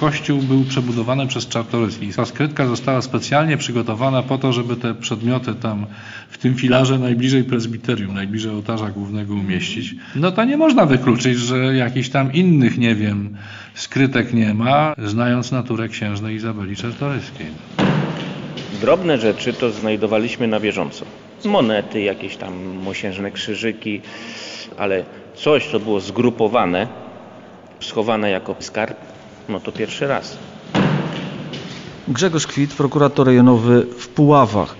Kościół 0.00 0.42
był 0.42 0.64
przebudowany 0.64 1.26
przez 1.26 1.48
Czartoryskich. 1.48 2.16
Ta 2.16 2.24
skrytka 2.24 2.66
została 2.66 3.02
specjalnie 3.02 3.56
przygotowana 3.56 4.22
po 4.22 4.38
to, 4.38 4.52
żeby 4.52 4.76
te 4.76 4.94
przedmioty 4.94 5.54
tam 5.54 5.86
w 6.28 6.38
tym 6.38 6.54
filarze 6.54 6.98
najbliżej 6.98 7.44
prezbiterium, 7.44 8.14
najbliżej 8.14 8.52
ołtarza 8.52 8.90
głównego 8.90 9.34
umieścić. 9.34 9.94
No 10.16 10.32
to 10.32 10.44
nie 10.44 10.56
można 10.56 10.86
wykluczyć, 10.86 11.38
że 11.38 11.76
jakichś 11.76 12.08
tam 12.08 12.32
innych, 12.32 12.78
nie 12.78 12.94
wiem, 12.94 13.36
skrytek 13.74 14.34
nie 14.34 14.54
ma, 14.54 14.94
znając 15.04 15.52
naturę 15.52 15.88
księżnej 15.88 16.36
Izabeli 16.36 16.76
Czartoryskiej. 16.76 17.46
Drobne 18.80 19.18
rzeczy 19.18 19.52
to 19.52 19.70
znajdowaliśmy 19.70 20.48
na 20.48 20.60
bieżąco. 20.60 21.04
Monety, 21.44 22.00
jakieś 22.00 22.36
tam 22.36 22.54
mosiężne 22.64 23.30
krzyżyki, 23.30 24.00
ale 24.78 25.04
coś, 25.34 25.68
co 25.70 25.80
było 25.80 26.00
zgrupowane, 26.00 26.86
schowane 27.80 28.30
jako 28.30 28.54
skarb, 28.58 28.96
no 29.48 29.60
to 29.60 29.72
pierwszy 29.72 30.06
raz. 30.06 30.38
Grzegorz 32.08 32.46
Kwit, 32.46 32.74
prokurator 32.74 33.26
rejonowy 33.26 33.86
w 33.98 34.08
Puławach. 34.08 34.76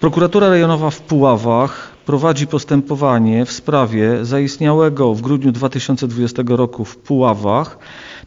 Prokuratura 0.00 0.48
rejonowa 0.48 0.90
w 0.90 1.00
Puławach 1.00 1.90
prowadzi 2.06 2.46
postępowanie 2.46 3.44
w 3.44 3.52
sprawie 3.52 4.24
zaistniałego 4.24 5.14
w 5.14 5.20
grudniu 5.20 5.52
2020 5.52 6.42
roku 6.46 6.84
w 6.84 6.96
Puławach 6.96 7.78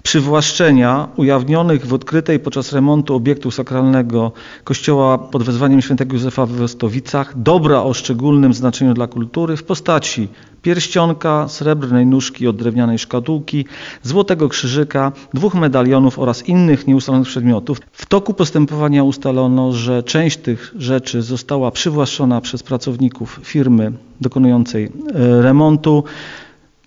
przywłaszczenia 0.04 1.08
ujawnionych 1.16 1.86
w 1.86 1.94
odkrytej 1.94 2.40
podczas 2.40 2.74
remontu 2.74 3.16
obiektu 3.16 3.52
sakralnego 3.52 4.32
kościoła 4.64 5.18
pod 5.18 5.44
wezwaniem 5.44 5.82
świętego 5.82 6.14
Józefa 6.14 6.46
w 6.46 6.52
Westowicach 6.52 7.42
dobra 7.42 7.84
o 7.84 7.94
szczególnym 7.94 8.54
znaczeniu 8.54 8.94
dla 8.94 9.08
kultury 9.08 9.58
w 9.58 9.64
postaci 9.64 10.28
pierścionka, 10.62 11.48
srebrnej 11.48 12.06
nóżki 12.06 12.48
od 12.48 12.56
drewnianej 12.56 13.00
szkatułki, 13.00 13.66
złotego 14.04 14.50
krzyżyka, 14.50 15.12
dwóch 15.34 15.56
medalionów 15.56 16.20
oraz 16.20 16.48
innych 16.48 16.88
nieustalonych 16.88 17.28
przedmiotów. 17.28 17.82
W 17.92 18.06
toku 18.06 18.34
postępowania 18.34 19.04
ustalono, 19.04 19.72
że 19.72 20.04
część 20.04 20.38
tych 20.38 20.74
rzeczy 20.78 21.22
została 21.22 21.72
przywłaszczona 21.72 22.42
przez 22.42 22.64
pracowników 22.64 23.40
firmy 23.44 23.92
dokonującej 24.22 24.86
e, 24.86 25.42
remontu. 25.42 26.04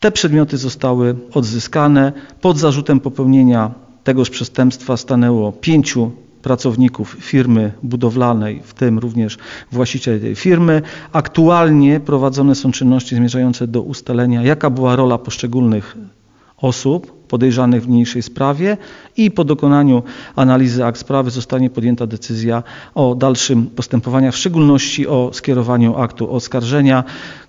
Te 0.00 0.10
przedmioty 0.10 0.56
zostały 0.56 1.16
odzyskane. 1.34 2.12
Pod 2.40 2.58
zarzutem 2.58 3.00
popełnienia 3.00 3.70
tegoż 4.04 4.30
przestępstwa 4.30 4.96
stanęło 4.96 5.52
pięciu 5.52 6.10
pracowników 6.42 7.16
firmy 7.20 7.72
budowlanej, 7.82 8.62
w 8.64 8.74
tym 8.74 8.98
również 8.98 9.38
właściciel 9.72 10.20
tej 10.20 10.34
firmy. 10.34 10.82
Aktualnie 11.12 12.00
prowadzone 12.00 12.54
są 12.54 12.72
czynności 12.72 13.16
zmierzające 13.16 13.66
do 13.66 13.82
ustalenia, 13.82 14.42
jaka 14.42 14.70
była 14.70 14.96
rola 14.96 15.18
poszczególnych 15.18 15.96
osób 16.60 17.20
podejrzanych 17.28 17.82
w 17.82 17.88
niniejszej 17.88 18.22
sprawie 18.22 18.76
i 19.16 19.30
po 19.30 19.44
dokonaniu 19.44 20.02
analizy 20.36 20.84
akt 20.84 21.00
sprawy 21.00 21.30
zostanie 21.30 21.70
podjęta 21.70 22.06
decyzja 22.06 22.62
o 22.94 23.14
dalszym 23.14 23.66
postępowaniu, 23.66 24.32
w 24.32 24.36
szczególności 24.36 25.06
o 25.06 25.30
skierowaniu 25.32 25.96
aktu 25.96 26.34
oskarżenia, 26.34 27.04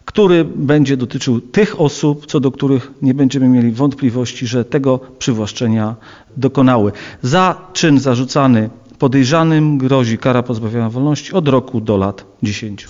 który 0.06 0.46
będzie 0.46 0.98
dotyczył 0.98 1.42
tych 1.42 1.82
osób, 1.82 2.26
co 2.26 2.40
do 2.40 2.52
których 2.52 2.92
nie 3.02 3.14
będziemy 3.14 3.50
mieli 3.50 3.72
wątpliwości, 3.72 4.48
że 4.48 4.66
tego 4.66 5.00
przywłaszczenia 5.20 5.96
dokonały. 6.38 6.92
Za 7.22 7.62
czyn 7.74 8.00
zarzucany 8.00 8.70
podejrzanym 9.00 9.78
grozi 9.78 10.18
kara 10.18 10.44
pozbawienia 10.44 10.90
wolności 10.90 11.34
od 11.34 11.48
roku 11.48 11.82
do 11.82 11.98
lat 11.98 12.26
10. 12.44 12.88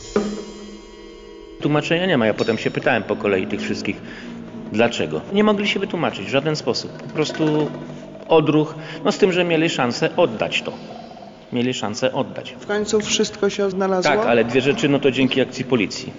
Tłumaczenia 1.62 2.06
nie 2.06 2.18
ma. 2.18 2.26
Ja 2.26 2.34
potem 2.34 2.58
się 2.58 2.72
pytałem 2.72 3.04
po 3.04 3.16
kolei 3.16 3.48
tych 3.48 3.62
wszystkich, 3.62 4.02
dlaczego. 4.72 5.22
Nie 5.34 5.44
mogli 5.44 5.68
się 5.68 5.80
wytłumaczyć 5.80 6.26
w 6.26 6.30
żaden 6.30 6.56
sposób. 6.56 6.92
Po 6.92 7.14
prostu 7.14 7.72
odruch, 8.28 8.76
no 9.06 9.12
z 9.12 9.18
tym, 9.18 9.32
że 9.32 9.44
mieli 9.44 9.70
szansę 9.70 10.10
oddać 10.16 10.62
to. 10.62 10.74
Mieli 11.54 11.74
szansę 11.74 12.14
oddać. 12.14 12.56
W 12.60 12.66
końcu 12.66 13.00
wszystko 13.00 13.50
się 13.50 13.70
znalazło? 13.70 14.12
Tak, 14.12 14.26
ale 14.26 14.44
dwie 14.46 14.62
rzeczy, 14.62 14.90
no 14.90 15.00
to 15.00 15.12
dzięki 15.12 15.42
akcji 15.42 15.66
policji, 15.66 16.14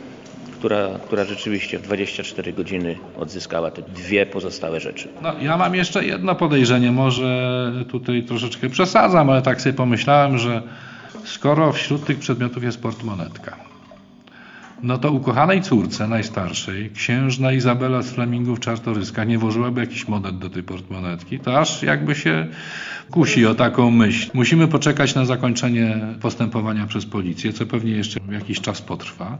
która, 0.59 0.88
która 1.07 1.25
rzeczywiście 1.25 1.79
w 1.79 1.83
24 1.83 2.53
godziny 2.53 2.99
odzyskała 3.19 3.71
te 3.71 3.83
dwie 3.83 4.27
pozostałe 4.27 4.81
rzeczy. 4.81 5.09
No, 5.23 5.33
ja 5.41 5.57
mam 5.57 5.75
jeszcze 5.75 6.05
jedno 6.05 6.35
podejrzenie, 6.35 6.93
może 6.93 7.73
tutaj 7.91 8.23
troszeczkę 8.23 8.69
przesadzam, 8.69 9.31
ale 9.31 9.43
tak 9.43 9.61
sobie 9.61 9.73
pomyślałem, 9.73 10.38
że 10.38 10.62
skoro 11.25 11.73
wśród 11.73 12.05
tych 12.05 12.19
przedmiotów 12.19 12.62
jest 12.62 12.83
portmonetka, 12.83 13.57
no 14.83 14.99
to 14.99 15.12
ukochanej 15.12 15.62
córce 15.62 16.09
najstarszej, 16.09 16.90
księżna 16.90 17.53
Izabela 17.53 18.03
z 18.03 18.11
Flemingów 18.11 18.61
Czartoryska 18.61 19.25
nie 19.25 19.38
włożyłaby 19.38 19.81
jakiś 19.81 20.09
monet 20.09 20.38
do 20.38 20.51
tej 20.51 20.62
portmonetki, 20.62 21.40
to 21.40 21.59
aż 21.59 21.83
jakby 21.83 22.14
się 22.14 22.47
kusi 23.11 23.47
o 23.47 23.55
taką 23.55 23.90
myśl. 23.90 24.31
Musimy 24.35 24.68
poczekać 24.68 25.14
na 25.14 25.25
zakończenie 25.25 26.01
postępowania 26.21 26.87
przez 26.87 27.07
policję, 27.07 27.53
co 27.53 27.66
pewnie 27.66 27.92
jeszcze 27.92 28.21
jakiś 28.33 28.61
czas 28.61 28.83
potrwa. 28.83 29.38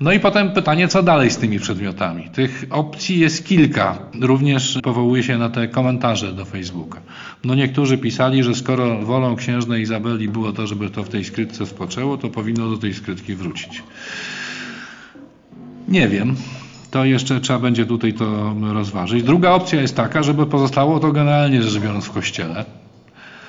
No 0.00 0.12
i 0.12 0.20
potem 0.20 0.50
pytanie, 0.50 0.88
co 0.88 1.02
dalej 1.02 1.30
z 1.30 1.36
tymi 1.36 1.60
przedmiotami. 1.60 2.30
Tych 2.30 2.64
opcji 2.70 3.18
jest 3.18 3.46
kilka. 3.46 3.98
Również 4.20 4.78
powołuje 4.82 5.22
się 5.22 5.38
na 5.38 5.50
te 5.50 5.68
komentarze 5.68 6.32
do 6.32 6.44
Facebooka. 6.44 7.00
No 7.44 7.54
niektórzy 7.54 7.98
pisali, 7.98 8.42
że 8.42 8.54
skoro 8.54 8.98
wolą 8.98 9.36
księżnej 9.36 9.82
Izabeli 9.82 10.28
było 10.28 10.52
to, 10.52 10.66
żeby 10.66 10.90
to 10.90 11.02
w 11.02 11.08
tej 11.08 11.24
skrytce 11.24 11.66
spoczęło, 11.66 12.18
to 12.18 12.28
powinno 12.28 12.70
do 12.70 12.76
tej 12.76 12.94
skrytki 12.94 13.34
wrócić. 13.34 13.82
Nie 15.92 16.08
wiem. 16.08 16.36
To 16.90 17.04
jeszcze 17.04 17.40
trzeba 17.40 17.58
będzie 17.58 17.86
tutaj 17.86 18.12
to 18.12 18.54
rozważyć. 18.72 19.22
Druga 19.22 19.50
opcja 19.50 19.80
jest 19.80 19.96
taka, 19.96 20.22
żeby 20.22 20.46
pozostało 20.46 21.00
to 21.00 21.12
generalnie 21.12 21.62
rzecz 21.62 21.82
biorąc 21.82 22.04
w 22.04 22.10
kościele 22.10 22.64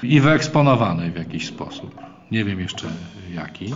i 0.03 0.19
wyeksponowane 0.19 1.11
w 1.11 1.17
jakiś 1.17 1.47
sposób. 1.47 1.95
Nie 2.31 2.45
wiem 2.45 2.59
jeszcze 2.59 2.87
jaki. 3.35 3.73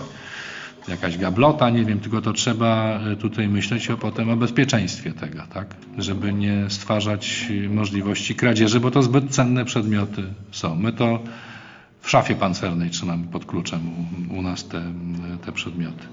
Jakaś 0.88 1.18
gablota, 1.18 1.70
nie 1.70 1.86
wiem, 1.86 2.00
tylko 2.00 2.22
to 2.22 2.34
trzeba 2.34 3.00
tutaj 3.20 3.48
myśleć 3.48 3.90
o 3.90 3.98
potem 3.98 4.30
o 4.30 4.36
bezpieczeństwie 4.36 5.12
tego, 5.14 5.44
tak? 5.54 5.76
Żeby 5.98 6.34
nie 6.34 6.66
stwarzać 6.70 7.48
możliwości 7.70 8.36
kradzieży, 8.36 8.80
bo 8.80 8.92
to 8.92 9.04
zbyt 9.04 9.30
cenne 9.30 9.66
przedmioty 9.66 10.24
są. 10.52 10.76
My 10.76 10.94
to 10.94 11.20
w 12.02 12.10
szafie 12.10 12.36
pancernej 12.36 12.90
trzymamy 12.90 13.28
pod 13.28 13.46
kluczem 13.46 13.80
u, 14.30 14.38
u 14.38 14.42
nas 14.42 14.68
te, 14.68 14.82
te 15.46 15.52
przedmioty. 15.52 16.04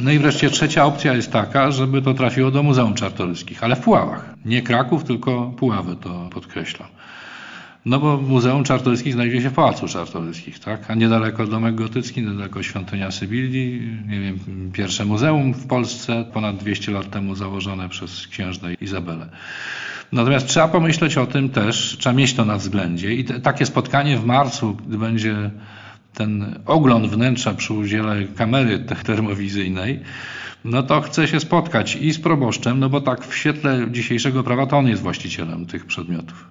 No 0.00 0.12
i 0.12 0.18
wreszcie 0.18 0.50
trzecia 0.50 0.84
opcja 0.84 1.14
jest 1.14 1.32
taka, 1.32 1.70
żeby 1.70 2.02
to 2.02 2.14
trafiło 2.14 2.50
do 2.50 2.62
Muzeum 2.62 2.94
Czartoryskich, 2.94 3.64
ale 3.64 3.76
w 3.76 3.80
Puławach. 3.80 4.34
Nie 4.44 4.62
Kraków, 4.62 5.04
tylko 5.04 5.52
Puławy 5.56 5.96
to 5.96 6.28
podkreślam. 6.30 6.88
No 7.84 7.98
bo 7.98 8.16
Muzeum 8.16 8.64
Czartoryskich 8.64 9.12
znajduje 9.12 9.42
się 9.42 9.50
w 9.50 9.54
Pałacu 9.54 9.88
Czartoryskich, 9.88 10.58
tak? 10.58 10.90
A 10.90 10.94
niedaleko 10.94 11.46
domek 11.46 11.74
gotycki, 11.74 12.22
niedaleko 12.22 12.62
świątynia 12.62 13.10
Sybilii, 13.10 13.98
nie 14.08 14.20
wiem, 14.20 14.38
pierwsze 14.72 15.04
muzeum 15.04 15.54
w 15.54 15.66
Polsce, 15.66 16.24
ponad 16.32 16.56
200 16.56 16.92
lat 16.92 17.10
temu 17.10 17.34
założone 17.34 17.88
przez 17.88 18.26
księżnę 18.26 18.74
Izabelę. 18.74 19.28
Natomiast 20.12 20.46
trzeba 20.46 20.68
pomyśleć 20.68 21.18
o 21.18 21.26
tym 21.26 21.48
też, 21.48 21.96
trzeba 22.00 22.12
mieć 22.12 22.34
to 22.34 22.44
na 22.44 22.56
względzie 22.56 23.14
i 23.14 23.24
te, 23.24 23.40
takie 23.40 23.66
spotkanie 23.66 24.18
w 24.18 24.24
marcu, 24.24 24.76
gdy 24.86 24.98
będzie 24.98 25.50
ten 26.14 26.60
ogląd 26.66 27.06
wnętrza 27.06 27.54
przy 27.54 27.72
udziale 27.72 28.24
kamery 28.24 28.78
termowizyjnej, 29.04 30.00
no 30.64 30.82
to 30.82 31.00
chce 31.00 31.28
się 31.28 31.40
spotkać 31.40 31.96
i 31.96 32.12
z 32.12 32.18
proboszczem, 32.18 32.80
no 32.80 32.88
bo 32.88 33.00
tak 33.00 33.26
w 33.26 33.36
świetle 33.36 33.86
dzisiejszego 33.90 34.42
prawa 34.44 34.66
to 34.66 34.78
on 34.78 34.88
jest 34.88 35.02
właścicielem 35.02 35.66
tych 35.66 35.86
przedmiotów. 35.86 36.48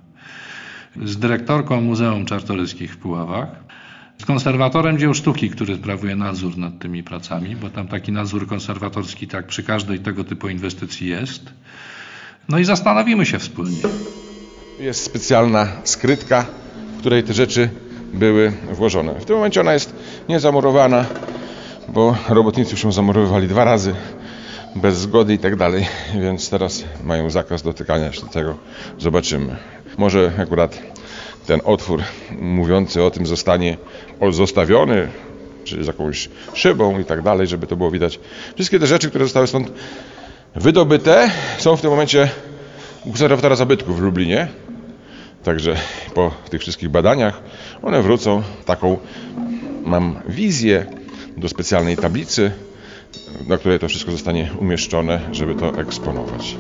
Z 1.04 1.18
dyrektorką 1.18 1.82
Muzeum 1.82 2.26
Czartoryskich 2.26 2.94
w 2.94 2.98
Puławach, 2.98 3.64
z 4.22 4.26
konserwatorem 4.26 5.00
dzieł 5.00 5.14
sztuki, 5.14 5.50
który 5.50 5.76
sprawuje 5.76 6.16
nadzór 6.16 6.58
nad 6.58 6.80
tymi 6.80 7.04
pracami, 7.04 7.56
bo 7.56 7.70
tam 7.70 7.88
taki 7.88 8.12
nadzór 8.12 8.48
konserwatorski 8.48 9.28
tak 9.28 9.48
przy 9.48 9.64
każdej 9.64 10.00
tego 10.00 10.24
typu 10.24 10.50
inwestycji 10.50 11.08
jest. 11.08 11.54
No 12.50 12.60
i 12.60 12.64
zastanowimy 12.66 13.26
się 13.26 13.40
wspólnie. 13.40 13.78
Jest 14.80 15.04
specjalna 15.04 15.68
skrytka, 15.84 16.46
w 16.96 17.00
której 17.00 17.24
te 17.24 17.34
rzeczy 17.34 17.70
były 18.14 18.52
włożone. 18.72 19.14
W 19.20 19.26
tym 19.26 19.36
momencie 19.36 19.62
ona 19.62 19.74
jest 19.74 19.96
niezamurowana, 20.30 21.06
bo 21.88 22.16
robotnicy 22.30 22.72
już 22.72 22.84
ją 22.84 22.92
zamurowywali 22.92 23.48
dwa 23.48 23.64
razy 23.64 23.96
bez 24.76 24.98
zgody 24.98 25.34
i 25.34 25.38
tak 25.38 25.56
dalej, 25.56 25.86
więc 26.22 26.50
teraz 26.50 26.84
mają 27.04 27.30
zakaz 27.30 27.62
dotykania 27.62 28.12
się 28.12 28.28
tego. 28.28 28.58
Zobaczymy. 29.00 29.56
Może 29.98 30.32
akurat 30.40 30.80
ten 31.48 31.62
otwór 31.64 32.02
mówiący 32.32 33.04
o 33.04 33.12
tym 33.12 33.26
zostanie 33.26 33.78
zostawiony, 34.32 35.08
czy 35.64 35.84
z 35.84 35.88
jakąś 35.88 36.30
szybą 36.54 37.00
i 37.00 37.06
tak 37.06 37.22
dalej, 37.22 37.48
żeby 37.48 37.68
to 37.68 37.76
było 37.76 37.92
widać. 37.92 38.20
Wszystkie 38.56 38.80
te 38.80 38.88
rzeczy, 38.88 39.10
które 39.10 39.26
zostały 39.26 39.48
stąd 39.48 39.72
wydobyte, 40.56 41.32
są 41.58 41.78
w 41.78 41.82
tym 41.82 41.90
momencie 41.90 42.30
u 43.06 43.10
konserwatora 43.10 43.56
zabytków 43.56 43.98
w 43.98 44.02
Lublinie. 44.02 44.48
Także 45.44 45.76
po 46.14 46.32
tych 46.50 46.62
wszystkich 46.62 46.90
badaniach 46.90 47.42
one 47.82 48.02
wrócą 48.02 48.42
taką, 48.66 48.98
mam 49.86 50.20
wizję 50.28 50.86
do 51.38 51.50
specjalnej 51.50 51.98
tablicy, 51.98 52.52
na 53.48 53.58
której 53.58 53.80
to 53.80 53.88
wszystko 53.88 54.12
zostanie 54.12 54.50
umieszczone, 54.60 55.20
żeby 55.32 55.56
to 55.56 55.78
eksponować. 55.78 56.56